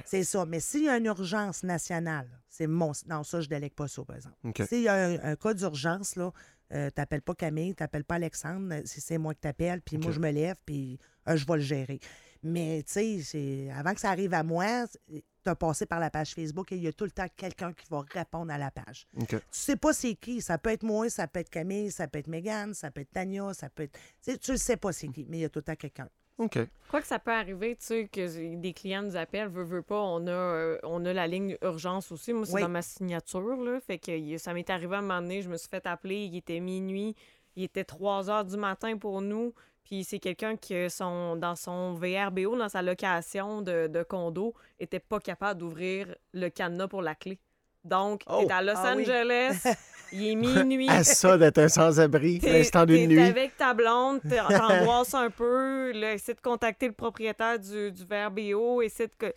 [0.05, 0.45] c'est ça.
[0.45, 2.91] Mais s'il y a une urgence nationale, c'est mon.
[3.07, 4.35] Non, ça, je délègue pas ça, par exemple.
[4.67, 6.31] S'il y a un, un cas d'urgence, là,
[6.73, 10.19] euh, t'appelles pas Camille, t'appelles pas Alexandre, euh, c'est moi qui t'appelle, puis moi je
[10.19, 11.99] me lève, puis euh, je vais le gérer.
[12.43, 16.33] Mais tu sais, avant que ça arrive à moi, tu as passé par la page
[16.35, 19.07] Facebook et il y a tout le temps quelqu'un qui va répondre à la page.
[19.19, 19.29] OK.
[19.29, 20.41] Tu sais pas c'est qui.
[20.41, 23.11] Ça peut être moi, ça peut être Camille, ça peut être Megan, ça peut être
[23.11, 23.97] Tania, ça peut être.
[24.23, 25.75] Tu sais, tu le sais pas c'est qui, mais il y a tout le temps
[25.75, 26.07] quelqu'un.
[26.39, 26.57] OK.
[26.89, 30.01] Quoi que ça peut arriver, tu sais, que des clients nous appellent, veut, veut pas,
[30.01, 32.33] on a, euh, on a la ligne urgence aussi.
[32.33, 32.61] Moi, c'est Oui.
[32.61, 33.79] dans ma signature, là.
[33.81, 36.35] Fait que ça m'est arrivé à un moment donné, je me suis fait appeler, il
[36.37, 37.15] était minuit,
[37.55, 39.53] il était 3 heures du matin pour nous.
[39.83, 44.99] Puis c'est quelqu'un qui, son, dans son VRBO, dans sa location de, de condo, était
[44.99, 47.39] pas capable d'ouvrir le cadenas pour la clé.
[47.83, 48.43] Donc, Oh!
[48.45, 49.03] t'es à Los Ah oui.
[49.03, 49.63] Angeles,
[50.11, 50.89] il est minuit.
[50.89, 53.21] À ça d'être un sans-abri, l'instant d'une t'es nuit.
[53.21, 58.05] avec ta blonde, t'es- t'angoisses un peu, là, essaie de contacter le propriétaire du, du
[58.05, 59.13] VRBO, essaie de...
[59.17, 59.33] que-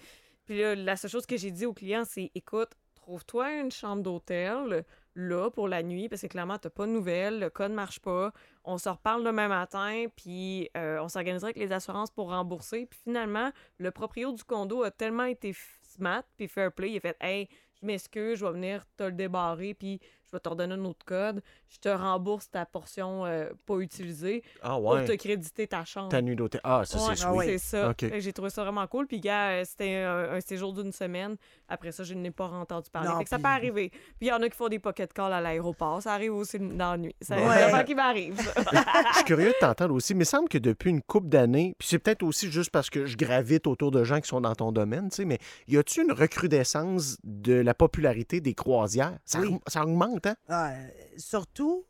[0.46, 4.02] Puis là, la seule chose que j'ai dit au client, c'est, écoute, trouve-toi une chambre
[4.02, 8.00] d'hôtel, là, pour la nuit, parce que clairement, t'as pas de nouvelles, le code marche
[8.00, 8.32] pas,
[8.64, 12.86] on se reparle demain matin, puis euh, on s'organisera avec les assurances pour rembourser.
[12.86, 15.54] Puis finalement, le proprio du condo a tellement été
[15.96, 17.48] smart, puis fair play, il a fait, hey,
[17.82, 20.00] m'excuse, je vais venir te le débarrer, puis
[20.32, 24.42] je vais te redonner un autre code, je te rembourse ta portion euh, pas utilisée
[24.62, 25.04] Ah pour ouais.
[25.04, 26.08] te créditer ta chambre.
[26.08, 26.60] Ta nuit d'hôtel.
[26.64, 27.46] Ah, ça, Ouais, c'est ah ouais.
[27.46, 27.92] c'est ça.
[28.18, 29.06] J'ai trouvé ça vraiment cool.
[29.06, 31.36] Puis, gars, euh, c'était un, un séjour d'une semaine.
[31.68, 33.08] Après ça, je n'ai pas entendu parler.
[33.10, 33.88] Non, Fait que ça puis- peut arriver.
[33.90, 36.00] Puis, il y en a qui font des pocket calls à l'aéroport.
[36.00, 37.14] Ça arrive aussi dans la nuit.
[37.20, 38.38] C'est affaire qui m'arrive.
[39.12, 41.88] Je suis curieux de t'entendre aussi, mais il semble que depuis une couple d'années, puis
[41.88, 44.72] c'est peut-être aussi juste parce que je gravite autour de gens qui sont dans ton
[44.72, 49.18] domaine, tu sais, mais y a-tu une recrudescence de la popularité des croisières?
[49.24, 49.48] Ça, Oui.
[49.48, 50.74] aug- ça augmente, Ah,
[51.16, 51.84] surtout,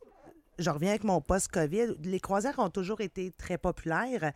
[0.59, 1.95] je reviens avec mon post-COVID.
[2.03, 4.33] Les croisières ont toujours été très populaires,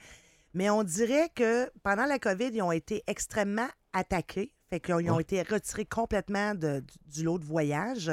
[0.54, 4.54] mais on dirait que pendant la COVID, ils ont été extrêmement attaqués.
[4.70, 8.12] Fait qu'ils ont, été retirés complètement de- du lot de voyage.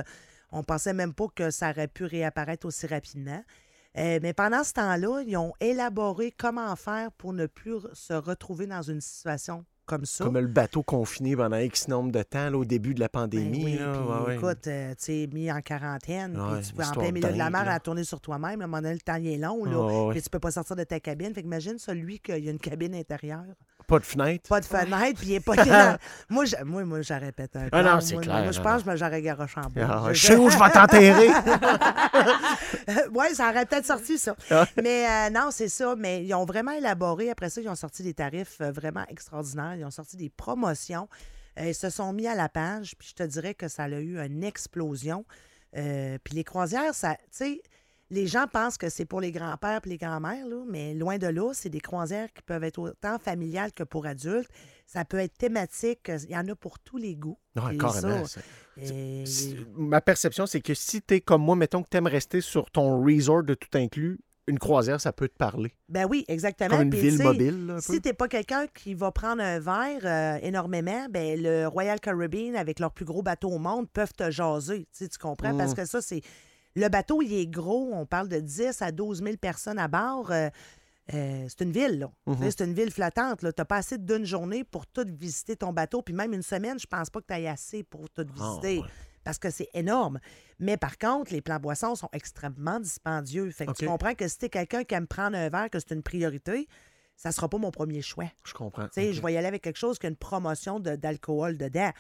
[0.52, 3.42] On pensait même pas que ça aurait pu réapparaître aussi rapidement.
[3.96, 8.66] Euh, mais pendant ce temps-là, ils ont élaboré comment faire pour ne plus se retrouver
[8.66, 10.24] dans une situation comme ça.
[10.24, 13.20] Comme le bateau confiné pendant X nombre de temps, là, au début de la Ben
[13.20, 13.64] pandémie.
[13.64, 16.82] oui, là, puis ouais, écoute, euh, tu sais, mis en quarantaine, Ouais, puis tu peux
[16.84, 17.74] en plein milieu de la mer là.
[17.74, 18.60] à tourner sur toi-même.
[18.60, 20.12] À un moment donné, le temps il est long, là, ouais.
[20.14, 21.34] puis tu peux pas sortir de ta cabine.
[21.34, 23.44] Fait que imagine celui qu'il y a une cabine intérieure,
[23.86, 24.48] Pas de fenêtre.
[24.48, 25.98] pas de fenêtre, puis il est pas dans...
[26.28, 28.82] Moi, je- moi, moi j'aurais pété un Ah non, c'est Moi, clair, Moi, je pense
[28.82, 30.02] que j'aurais garoché en bas.
[30.06, 31.28] Ah, Je- sais où je vais t'enterrer.
[33.12, 34.36] oui, ça aurait peut-être sorti ça.
[34.50, 34.66] Ah.
[34.82, 35.94] Mais euh, non, c'est ça.
[35.96, 37.30] Mais ils ont vraiment élaboré.
[37.30, 39.74] Après ça, ils ont sorti des tarifs euh, vraiment extraordinaires.
[39.76, 41.08] Ils ont sorti des promotions.
[41.58, 42.94] Euh, ils se sont mis à la page.
[42.98, 45.24] Puis je te dirais que ça a eu une explosion.
[45.76, 47.62] Euh, puis les croisières, ça, tu sais,
[48.10, 51.52] les gens pensent que c'est pour les grands-pères et les grands-mères, mais loin de là,
[51.54, 54.48] c'est des croisières qui peuvent être autant familiales que pour adultes.
[54.86, 56.10] Ça peut être thématique.
[56.28, 57.38] Il y en a pour tous les goûts.
[57.56, 58.26] Non, Puis carrément.
[58.26, 58.40] ça,
[58.76, 59.24] et-
[59.76, 63.42] Ma perception, c'est que si t'es comme moi, mettons que t'aimes rester sur ton resort
[63.42, 65.72] de tout inclus, une croisière, ça peut te parler.
[65.88, 66.76] Ben oui, exactement.
[66.76, 69.42] Comme une Puis, ville tu mobile, là, un Si t'es pas quelqu'un qui va prendre
[69.42, 73.88] un verre euh, énormément, ben le Royal Caribbean, avec leur plus gros bateau au monde,
[73.90, 74.86] peuvent te jaser.
[74.96, 75.54] Tu tu comprends?
[75.54, 75.58] Mm.
[75.58, 76.20] Parce que ça, c'est.
[76.76, 77.90] Le bateau, il est gros.
[77.92, 80.30] On parle de 10 à 12 000 personnes à bord.
[80.32, 80.48] euh,
[81.12, 82.10] euh, c'est une ville, là.
[82.26, 82.50] Mhm.
[82.50, 83.40] C'est une ville flottante.
[83.40, 86.00] Tu n'as pas assez d'une journée pour tout visiter ton bateau.
[86.02, 88.78] Puis même une semaine, je pense pas que tu aies assez pour tout Ah, visiter.
[88.80, 88.88] ouais.
[89.22, 90.18] Parce que c'est énorme.
[90.58, 93.50] Mais par contre, les plans boissons sont extrêmement dispendieux.
[93.50, 95.78] Fait que tu comprends que si tu es quelqu'un qui aime prendre un verre, que
[95.78, 96.66] c'est une priorité,
[97.16, 98.26] ça sera pas mon premier choix.
[98.44, 98.84] Je comprends.
[98.88, 99.14] Tu sais, Ok.
[99.14, 101.90] Je vais y aller avec quelque chose qui a une promotion de- d'alcool dedans.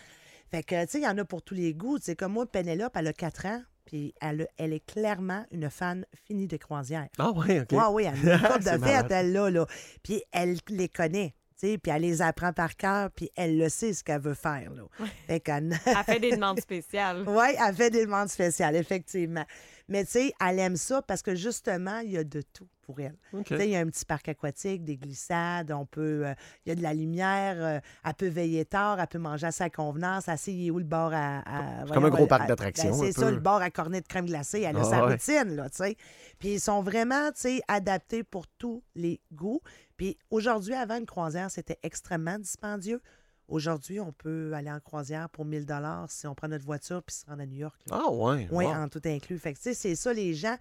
[0.50, 1.98] Fait que, tu sais, il y en a pour tous les goûts.
[1.98, 5.68] Tu sais, comme moi, Pénélope, elle a 4 ans, puis elle, elle est clairement une
[5.70, 7.08] fan finie des croisières.
[7.18, 7.68] Ah ouais, OK.
[7.72, 9.66] Oui, oui, elle a une de fêtes, elle, là, là.
[10.02, 11.34] Puis elle les connaît.
[11.60, 14.34] tu sais, Puis elle les apprend par cœur, puis elle le sait ce qu'elle veut
[14.34, 14.70] faire.
[14.74, 14.82] Là.
[15.26, 17.24] Fait qu'elle- Elle fait des demandes spéciales.
[17.26, 19.44] oui, elle fait des demandes spéciales, effectivement.
[19.88, 23.00] Mais tu sais, elle aime ça parce que justement, il y a de tout pour
[23.00, 23.16] elle.
[23.44, 26.70] Tu sais, il y a un petit parc aquatique, des glissades, on peut, euh, il
[26.70, 29.70] y a de la lumière, euh, elle peut veiller tard, elle peut manger à sa
[29.70, 31.38] convenance, elle sait il est où le bar à...
[31.40, 33.32] à- C'est comme un gros à- parc d'attractions, ben, c'est ça, peu.
[33.32, 35.12] le bar à cornet de crème glacée, elle a Ah sa ouais.
[35.12, 35.96] routine, là, tu sais.
[36.38, 39.60] Puis ils sont vraiment, tu sais, adaptés pour tous les goûts.
[39.96, 43.00] Puis aujourd'hui, avant une croisière, c'était extrêmement dispendieux.
[43.48, 47.14] Aujourd'hui, on peut aller en croisière pour 1000 dollars si on prend notre voiture puis
[47.14, 47.78] se rendre à New York.
[47.90, 48.00] là.
[48.02, 48.48] Ah ouais.
[48.50, 48.72] Oui, wow.
[48.72, 49.38] en tout inclus.
[49.38, 50.56] Fait que, tu sais, c'est ça, les gens,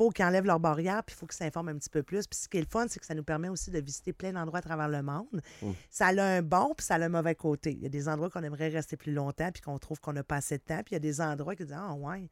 [0.00, 2.26] faut qu'ils enlèvent leurs barrières, puis il faut qu'ils s'informent un petit peu plus.
[2.26, 4.32] Puis ce qui est le fun, c'est que ça nous permet aussi de visiter plein
[4.32, 5.42] d'endroits à travers le monde.
[5.60, 5.72] Mm.
[5.90, 7.72] Ça a un bon, puis ça a un mauvais côté.
[7.72, 10.24] Il y a des endroits qu'on aimerait rester plus longtemps, puis qu'on trouve qu'on n'a
[10.24, 10.82] pas assez de temps.
[10.84, 12.30] Puis il y a des endroits qui disent Ah, ouais.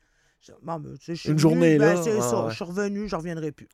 [0.62, 2.44] Bon, ben, tu sais, je suis Une journée, ben, là, C'est ça.
[2.44, 2.50] ouais.
[2.50, 3.68] Je suis revenu, je ne reviendrai plus.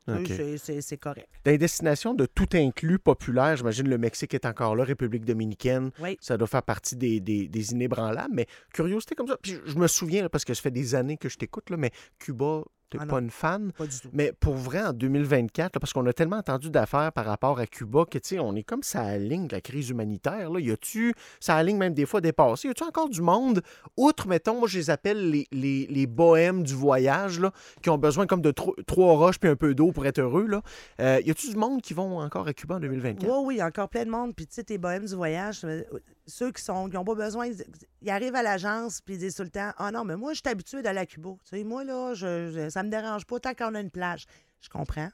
[0.57, 1.27] C'est- correct.
[1.43, 5.91] Dans les destinations de tout inclus populaires, j'imagine le Mexique est encore là, République dominicaine,
[5.99, 6.17] Oui.
[6.21, 8.33] ça doit faire partie des, des, des inébranlables.
[8.33, 11.17] Mais curiosité comme ça, puis je, me souviens, là, parce que ça fait des années
[11.17, 13.71] que je t'écoute, là, mais Cuba, t'es Ah pas une fan?
[13.71, 14.09] Pas du tout.
[14.13, 17.65] Mais pour vrai, en 2024, là, parce qu'on a tellement entendu d'affaires par rapport à
[17.67, 20.49] Cuba que, tu sais, on est comme ça à la ligne de la crise humanitaire.
[20.51, 20.59] Là.
[20.59, 22.67] Y a-tu, ça a la ligne même des fois dépassée?
[22.67, 23.61] Y a-tu encore du monde,
[23.97, 27.97] outre, mettons, moi je les appelle les, les, les bohèmes du voyage, là, qui ont
[27.97, 30.47] besoin comme de tro- trois roches puis un peu d'eau pour être heureux?
[30.47, 30.61] Là.
[30.99, 33.27] Euh, y a-tu du monde qui vont encore à Cuba en 2024?
[33.29, 34.33] Oui, oui, encore plein de monde.
[34.35, 35.81] Puis, tu sais, tes bohèmes du voyage, euh,
[36.27, 37.63] ceux qui sont qui n'ont pas besoin, ils,
[38.01, 40.39] ils arrivent à l'agence puis ils disent tout le temps Ah non, mais moi, je
[40.43, 41.31] suis habitué d'aller à Cuba.
[41.43, 44.25] Tu sais, moi, là, je, je- ça me dérange pas tant qu'on a une plage.
[44.61, 45.09] Je comprends.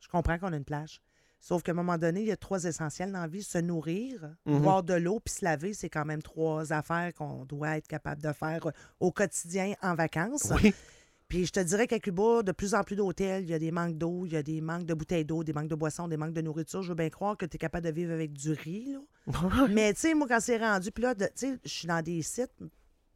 [0.00, 1.00] Je comprends qu'on a une plage.
[1.40, 4.34] Sauf qu'à un moment donné, il y a trois essentiels dans la vie se nourrir,
[4.46, 4.60] Mhm.
[4.62, 5.74] boire de l'eau puis se laver.
[5.74, 8.66] C'est quand même trois affaires qu'on doit être capable de faire
[8.98, 10.50] au quotidien en vacances.
[10.62, 10.74] Oui.
[11.34, 13.72] Puis je te dirais qu'à Cuba, de plus en plus d'hôtels, il y a des
[13.72, 16.16] manques d'eau, il y a des manques de bouteilles d'eau, des manques de boissons, des
[16.16, 16.80] manques de nourriture.
[16.82, 18.92] Je veux bien croire que tu es capable de vivre avec du riz.
[18.92, 19.66] Là.
[19.68, 22.22] Mais tu sais, moi, quand c'est rendu, puis là, tu sais, je suis dans des
[22.22, 22.54] sites,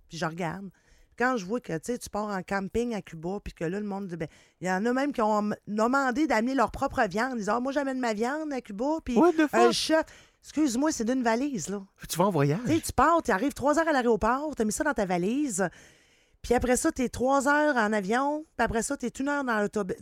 [0.09, 0.69] puis je regarde.
[1.17, 4.09] Quand je vois que tu pars en camping à Cuba, puis que là, le monde
[4.09, 4.27] dit, ben,
[4.61, 7.35] il y en a même qui ont demandé d'amener leur propre viande.
[7.35, 9.17] Ils disent, Ah, moi, j'amène ma viande à Cuba, puis
[9.53, 10.05] un chef.
[10.43, 11.83] Excuse-moi, c'est d'une valise, là.
[12.09, 12.61] Tu vas en voyage?
[12.67, 15.69] Tu pars, tu arrives trois heures à l'aéroport, tu as mis ça dans ta valise.
[16.41, 18.45] Puis après ça, t'es trois heures en avion.
[18.57, 19.97] Puis après ça, t'es une heure dans l'autobus.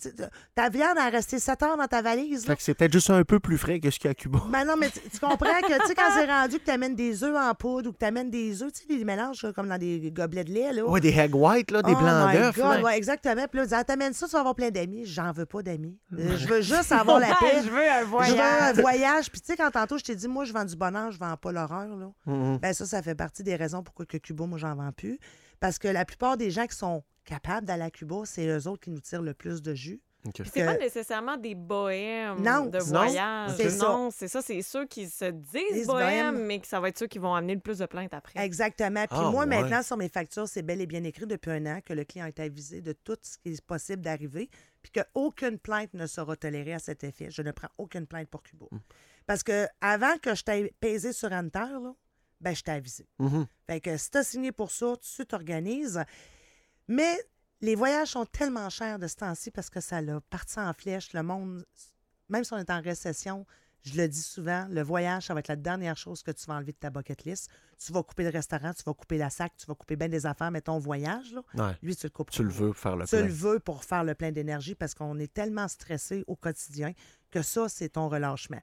[0.55, 2.42] Ta viande a resté sept heures dans ta valise.
[2.46, 2.53] là.
[2.53, 4.14] Fait que c'est peut-être juste un peu plus frais que ce qu'il y a à
[4.14, 4.40] Cuba.
[4.51, 6.94] Ben non, mais tu, tu comprends que, tu sais, quand c'est rendu que tu amènes
[6.94, 9.53] des œufs en poudre ou que tu amènes des œufs, tu sais, des mélanges là,
[9.55, 10.85] comme dans des gobelets de lait, là.
[10.85, 12.83] Ouais, des egg white, là, des Oh blancs d'œufs.
[12.83, 13.46] Ouais, exactement.
[13.51, 15.07] Puis là, t'amènes ça, tu vas avoir plein d'amis.
[15.07, 15.99] J'en veux pas d'amis.
[16.12, 17.62] Euh, je veux juste avoir la paix.
[17.64, 18.35] je veux un Je voyage.
[18.37, 19.31] veux un voyage.
[19.33, 21.37] Puis tu sais, quand tantôt, je t'ai dit, moi, je vends du bonheur, je vends
[21.38, 22.11] pas l'horreur, là.
[22.27, 22.59] Mhm.
[22.59, 25.18] Ben ça, ça fait partie des raisons pourquoi que Cuba, moi, j'en vends plus.
[25.61, 28.83] Parce que la plupart des gens qui sont capables d'aller à Cuba, c'est eux autres
[28.85, 30.01] qui nous tirent le plus de jus.
[30.27, 30.42] OK.
[30.53, 33.53] C'est que- pas nécessairement des bohèmes Non, de voyage.
[33.57, 33.88] c'est ça.
[33.88, 34.42] Non, c'est ça.
[34.42, 36.47] C'est ceux qui se disent bohèmes, bohèmes.
[36.47, 38.45] mais que ça va être ceux qui vont amener le plus de plaintes après.
[38.45, 39.07] Exactement.
[39.07, 39.47] Puis Ah, moi, ouais.
[39.47, 42.27] maintenant, sur mes factures, c'est bel et bien écrit depuis un an que le client
[42.27, 44.51] est avisé de tout ce qui est possible d'arriver,
[44.83, 47.29] puis qu'aucune plainte ne sera tolérée à cet effet.
[47.31, 48.66] Je ne prends aucune plainte pour Cuba.
[48.73, 48.79] Mm.
[49.27, 51.92] Parce que avant que je t'aie pesé sur Enter, là,
[52.40, 53.09] ben, je t'ai avisé.
[53.18, 53.46] Mhm.
[53.66, 56.03] Fait que si tu as signé pour ça, tu t'organises.
[56.88, 57.16] Mais
[57.61, 61.12] les voyages sont tellement chers de ce temps-ci parce que ça l'a parti en flèche.
[61.12, 61.64] Le monde,
[62.29, 63.46] même si on est en récession,
[63.83, 66.55] je le dis souvent, le voyage, ça va être la dernière chose que tu vas
[66.55, 67.49] enlever de ta bucket list.
[67.79, 70.27] Tu vas couper le restaurant, tu vas couper la sac, tu vas couper bien des
[70.27, 71.77] affaires, mais ton voyage, là, Ouais.
[71.83, 72.31] lui, tu le coupes.
[72.31, 73.22] Tu le veux pour faire le Tu plein.
[73.27, 76.92] le veux pour faire le plein d'énergie parce qu'on est tellement stressé au quotidien
[77.31, 78.61] que ça, c'est ton relâchement.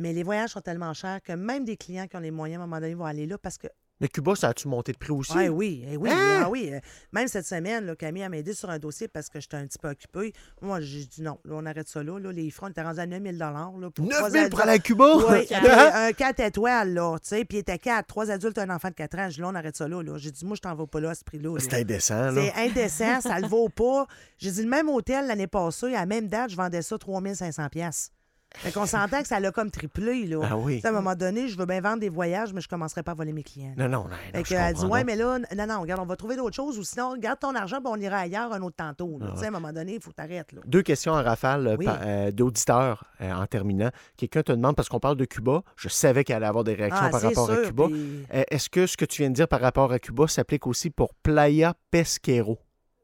[0.00, 2.64] Mais les voyages sont tellement chers que même des clients qui ont les moyens, à
[2.64, 3.68] un moment donné, vont aller là parce que
[4.00, 5.36] Mais Cuba, ça a-tu monté de prix aussi?
[5.36, 6.40] Ouais, oui, eh oui, Hein?
[6.44, 6.70] ah oui.
[6.72, 6.80] euh,
[7.12, 9.78] Même cette semaine, là, Camille a m'aidé sur un dossier parce que j'étais un petit
[9.78, 10.32] peu occupée.
[10.62, 12.18] Moi, j'ai dit non, là, on arrête ça là.
[12.18, 12.32] là.
[12.32, 14.78] Les fronts étaient rendus à 9 000 là, pour 9 trois 000 pour aller à
[14.78, 15.16] Cuba?
[15.28, 18.88] Oui, un 4 étoiles, là, tu sais, puis il était 4, trois adultes, un enfant
[18.88, 19.26] de 4 ans.
[19.28, 20.02] J'ai dit, là, on arrête ça là.
[20.02, 20.16] là.
[20.16, 21.52] J'ai dit, moi, je t'en vais pas là à ce prix-là.
[21.52, 21.60] là.
[21.60, 22.40] C'est indécent, là.
[22.42, 24.06] C'est indécent, ça le vaut pas.
[24.38, 27.68] J'ai dit, le même hôtel l'année passée, à la même date, je vendais ça 3500
[27.68, 28.12] pièces.
[28.56, 30.40] Fait qu'on s'entend que ça l'a comme triplé, là.
[30.42, 30.80] Ah oui.
[30.84, 33.14] À un moment donné, je veux bien vendre des voyages, mais je commencerai pas à
[33.14, 33.72] voler mes clients.
[33.76, 34.16] Non, non, non.
[34.34, 36.82] Fait qu'elle dit, ouais, mais là, non, non, regarde, on va trouver d'autres choses ou
[36.82, 39.18] sinon, garde ton argent, puis on ira ailleurs un autre tantôt.
[39.22, 40.60] Ah sais, à un moment donné, il faut que t'arrêtes, là.
[40.66, 41.86] Deux questions en rafale euh, Oui.
[41.88, 43.90] euh, d'auditeurs euh, en terminant.
[44.16, 47.06] Quelqu'un te demande, parce qu'on parle de Cuba, je savais qu'elle allait avoir des réactions
[47.06, 47.86] Ah, par rapport à Cuba.
[47.86, 50.66] puis- Euh, Est-ce que ce que tu viens de dire par rapport à Cuba s'applique
[50.66, 52.58] aussi pour Playa Pesquero?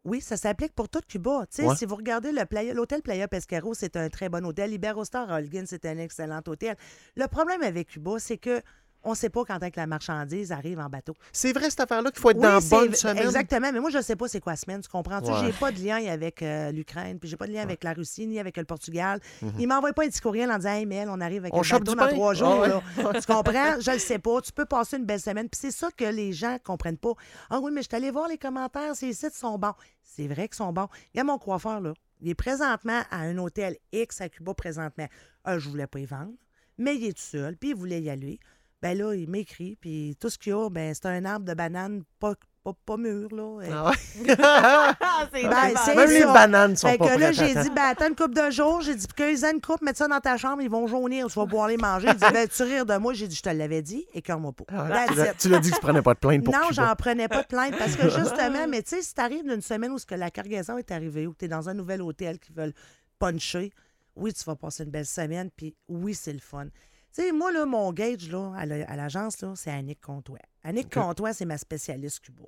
[0.07, 1.45] Oui, ça s'applique pour tout Cuba.
[1.51, 1.75] Tu sais, Ouais.
[1.75, 4.73] Si vous regardez le Playa- l'hôtel Playa Pesquero, c'est un très bon hôtel.
[4.73, 6.77] Iberostar Holguin, c'est un excellent hôtel.
[7.17, 8.63] Le problème avec Cuba, c'est que
[9.07, 11.15] on ne sait pas quand que la marchandise arrive en bateau.
[11.33, 13.19] C'est vrai cette affaire-là qu'il faut être Oui, dans bonne semaine?
[13.19, 15.31] Exactement, mais moi, je ne sais pas c'est quoi la semaine, tu comprends-tu?
[15.31, 15.39] Ouais.
[15.47, 18.27] J'ai pas de lien avec euh, l'Ukraine, puis j'ai pas de lien avec la Russie,
[18.27, 19.21] ni avec le Portugal.
[19.41, 19.53] Mhm.
[19.59, 21.63] Ils m'envoient pas un petit courriel en disant Hey, Mel, on arrive avec On un
[21.63, 22.13] chope bateau dans pain?
[22.13, 22.59] trois Ah jours.
[22.61, 22.69] ouais.
[22.69, 22.83] là.
[23.21, 23.81] tu comprends?
[23.81, 24.41] Je le sais pas.
[24.43, 25.49] Tu peux passer une belle semaine.
[25.49, 27.13] Puis c'est ça que les gens comprennent pas.
[27.49, 29.75] Ah oui, mais je suis allée voir les commentaires, ces sites sont bons.
[30.03, 30.89] C'est vrai qu'ils sont bons.
[31.15, 31.93] Regarde mon coiffeur, là.
[32.21, 35.07] Il est présentement à un hôtel X à Cuba présentement.
[35.47, 36.33] Euh, je voulais pas y vendre,
[36.79, 38.41] mais il est tout seul, puis il voulait y aller.
[38.83, 41.55] Ben là, il m'écrit, puis tout ce qu'il y a, ben c'est un arbre de
[41.55, 43.61] banane pas, pas, pas mûr, là.
[43.73, 43.97] Ah ouais?
[45.33, 48.17] C'est Ben, Même les bananes sont Fait pas que là, j'ai dit, ben attends une
[48.17, 48.81] couple de jours.
[48.83, 51.39] J'ai dit, qu'ils aient une coupe, mets ça dans ta chambre, ils vont jaunir, tu
[51.39, 52.09] vas pouvoir les manger.
[52.09, 53.15] Il dit, ben tu rires de moi.
[53.15, 54.65] J'ai dit, je te l'avais dit, et moi pas.
[54.69, 55.07] Ah,
[55.39, 57.47] tu l'as- dit que tu prenais pas de plainte pour Non, j'en prenais pas de
[57.47, 60.31] plainte parce que justement, mais tu sais, si t'arrives d'une semaine où ce que la
[60.31, 62.75] cargaison est arrivée, que t'es dans un nouvel hôtel qui veulent
[63.19, 63.71] puncher,
[64.17, 66.67] oui, tu vas passer une belle semaine, puis oui, c'est le fun.
[67.17, 70.39] Tu sais, moi, là, mon gauge, là, à la- à l'agence, là, c'est Annick Comtois.
[70.63, 70.93] Annick OK.
[71.03, 72.43] Comtois, c'est ma spécialiste Cuba.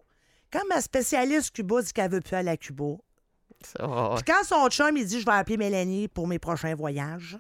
[0.53, 2.85] Quand ma spécialiste Cuba dit qu'elle veut plus aller à Cuba,
[4.17, 7.39] puis quand son chum, il dit, je vais appeler Mélanie pour mes prochains voyages,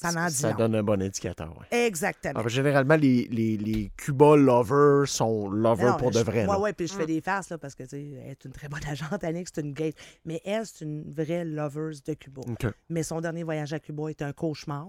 [0.00, 1.86] ça dit Ça donne un bon indicateur, ouais.
[1.86, 2.42] Exactement.
[2.42, 6.44] Ben, généralement, les, les, les Cuba lovers sont lovers Non, pour de vrai.
[6.44, 6.60] Moi, là.
[6.60, 8.68] ouais, puis je fais des farces, là, parce que, tu sais, elle est une très
[8.68, 9.94] bonne agente, Annick, c'est une gate.
[10.24, 12.42] Mais elle, c'est une vraie lovers de Cuba.
[12.48, 12.66] OK.
[12.88, 14.86] Mais son dernier voyage à Cuba était un cauchemar.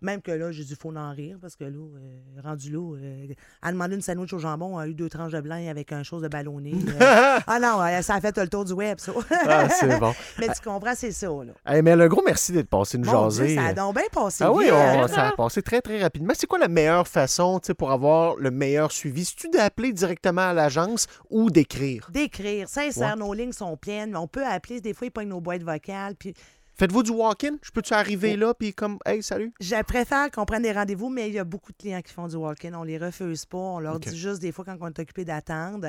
[0.00, 3.26] Même que là, j'ai dit, faut en rire, parce que là, euh, rendu là, euh,
[3.28, 5.92] elle a demandé une sandwich au jambon, elle a eu deux tranches de blanc avec
[5.92, 6.72] un chose de ballonné.
[6.74, 6.98] euh.
[7.46, 9.12] ah non, ça a fait le tour du web, ça.
[9.46, 10.12] Ah, c'est bon.
[10.38, 11.52] Mais tu comprends, c'est ça, là.
[11.66, 13.54] Hey, mais un gros merci d'être passé une Mon Dieu, jasée.
[13.56, 14.41] ça a donc bien passé.
[14.42, 16.32] Ah oui, on- ça a passé très, très rapidement.
[16.36, 19.24] C'est quoi la meilleure façon tu sais, pour avoir le meilleur suivi?
[19.24, 22.08] C'est-tu d'appeler directement à l'agence ou d'écrire?
[22.12, 22.68] D'écrire.
[22.68, 23.16] Sincère, Ouais.
[23.16, 24.16] nos lignes sont pleines.
[24.16, 26.14] On peut appeler, des fois, ils pognent nos boîtes vocales.
[26.16, 26.34] Puis
[26.74, 27.56] Faites-vous du walk-in?
[27.62, 28.40] Je peux-tu arriver Oh.
[28.40, 29.52] là puis comme, hey, salut?
[29.60, 32.26] Je préfère qu'on prenne des rendez-vous, mais il y a beaucoup de clients qui font
[32.26, 32.72] du walk-in.
[32.74, 33.58] On les refuse pas.
[33.58, 35.88] On leur dit juste des fois quand on est occupé d'attendre.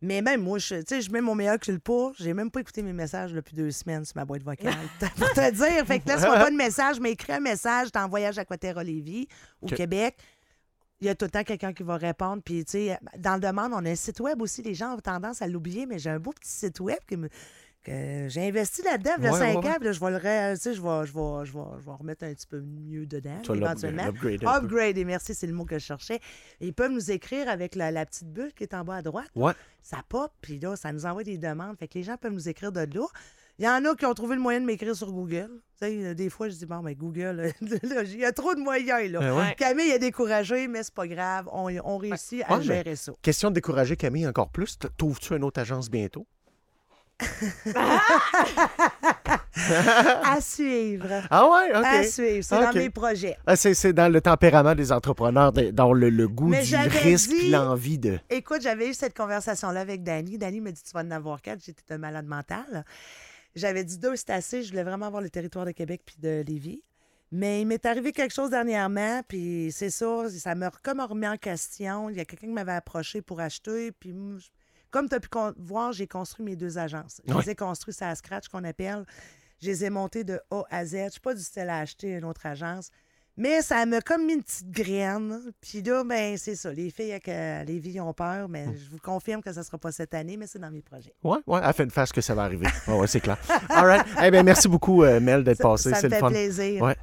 [0.00, 2.12] Mais même moi, je, tu sais, je mets mon meilleur culpa.
[2.18, 4.74] J'ai même pas écouté mes messages depuis deux semaines sur ma boîte vocale.
[5.16, 5.86] pour te dire.
[5.86, 7.90] Fait que laisse-moi pas de message, mais écris un message.
[7.90, 9.26] T'es en voyage à Quaterra Lévis,
[9.60, 9.66] au.
[9.66, 10.16] Québec.
[11.00, 12.42] Il y a tout le temps quelqu'un qui va répondre.
[12.44, 14.62] Puis, tu sais, dans le demande, on a un site web aussi.
[14.62, 17.28] Les gens ont tendance à l'oublier, mais j'ai un beau petit site web qui me.
[17.84, 19.70] Que j'ai investi là-dedans, il y a Ouais, 5 ouais, ouais.
[19.70, 21.64] ans, puis là, je vais le ré- tu sais, je vais, je vais, je vais,
[21.80, 24.04] je vais remettre un petit peu mieux dedans, Tu éventuellement.
[24.06, 26.20] Upgrade, et merci, c'est le mot que je cherchais.
[26.60, 29.30] Ils peuvent nous écrire avec la, la petite bulle qui est en bas à droite.
[29.34, 29.52] Ouais.
[29.82, 31.76] Ça pop, puis là, ça nous envoie des demandes.
[31.78, 33.06] Fait que les gens peuvent nous écrire de là.
[33.60, 35.50] Il y en a qui ont trouvé le moyen de m'écrire sur Google.
[35.80, 38.54] Tu sais, euh, des fois, je dis, bon, mais Google, là, il y a trop
[38.54, 39.18] de moyens, là.
[39.18, 39.54] Ben ouais.
[39.56, 41.48] Camille est découragé, mais c'est pas grave.
[41.52, 43.12] On, on réussit à gérer ça.
[43.20, 44.78] Question de décourager Camille encore plus.
[44.96, 46.24] Trouves-tu une autre agence bientôt?
[50.24, 51.06] À suivre.
[51.30, 51.84] Ah ouais, OK.
[51.84, 52.44] À suivre.
[52.44, 53.36] C'est dans mes projets.
[53.46, 56.76] Ah, c'est, c'est dans le tempérament des entrepreneurs, de- dans le, le goût Mais du
[56.76, 58.18] risque dit- l'envie de.
[58.30, 60.38] Écoute, j'avais eu cette conversation-là avec Dani.
[60.38, 61.60] Dani m'a dit Tu vas en avoir quatre.
[61.64, 62.84] J'étais un malade mental.
[63.54, 64.62] J'avais dit deux, c'est assez.
[64.62, 66.82] Je voulais vraiment avoir le territoire de Québec puis de Lévis.
[67.30, 71.36] Mais il m'est arrivé quelque chose dernièrement, puis c'est ça, ça m'a comme remis en
[71.36, 72.08] question.
[72.08, 74.14] Il y a quelqu'un qui m'avait approché pour acheter, puis
[74.90, 77.20] comme tu as pu voir, j'ai construit mes deux agences.
[77.26, 77.42] Je Ouais.
[77.44, 79.04] les ai construites ça à scratch, qu'on appelle.
[79.60, 80.90] Je les ai montées de A à Z.
[80.92, 82.90] Je ne suis pas du style à acheter une autre agence.
[83.40, 85.38] Mais ça m'a comme mis une petite graine.
[85.60, 86.72] Puis là, ben c'est ça.
[86.72, 89.64] Les filles avec euh, les filles ont peur, mais je vous confirme que ça ne
[89.64, 91.14] sera pas cette année, mais c'est dans mes projets.
[91.22, 92.66] Ouais, ouais, elle fait une face que ça va arriver.
[92.88, 93.38] Ouais, ouais, c'est clair.
[93.68, 94.06] All right.
[94.24, 95.90] Eh bien, merci beaucoup, euh, Mel, d'être Ça, passée.
[95.90, 96.30] ça me le fait fun.
[96.30, 96.82] plaisir.
[96.82, 96.96] Ouais.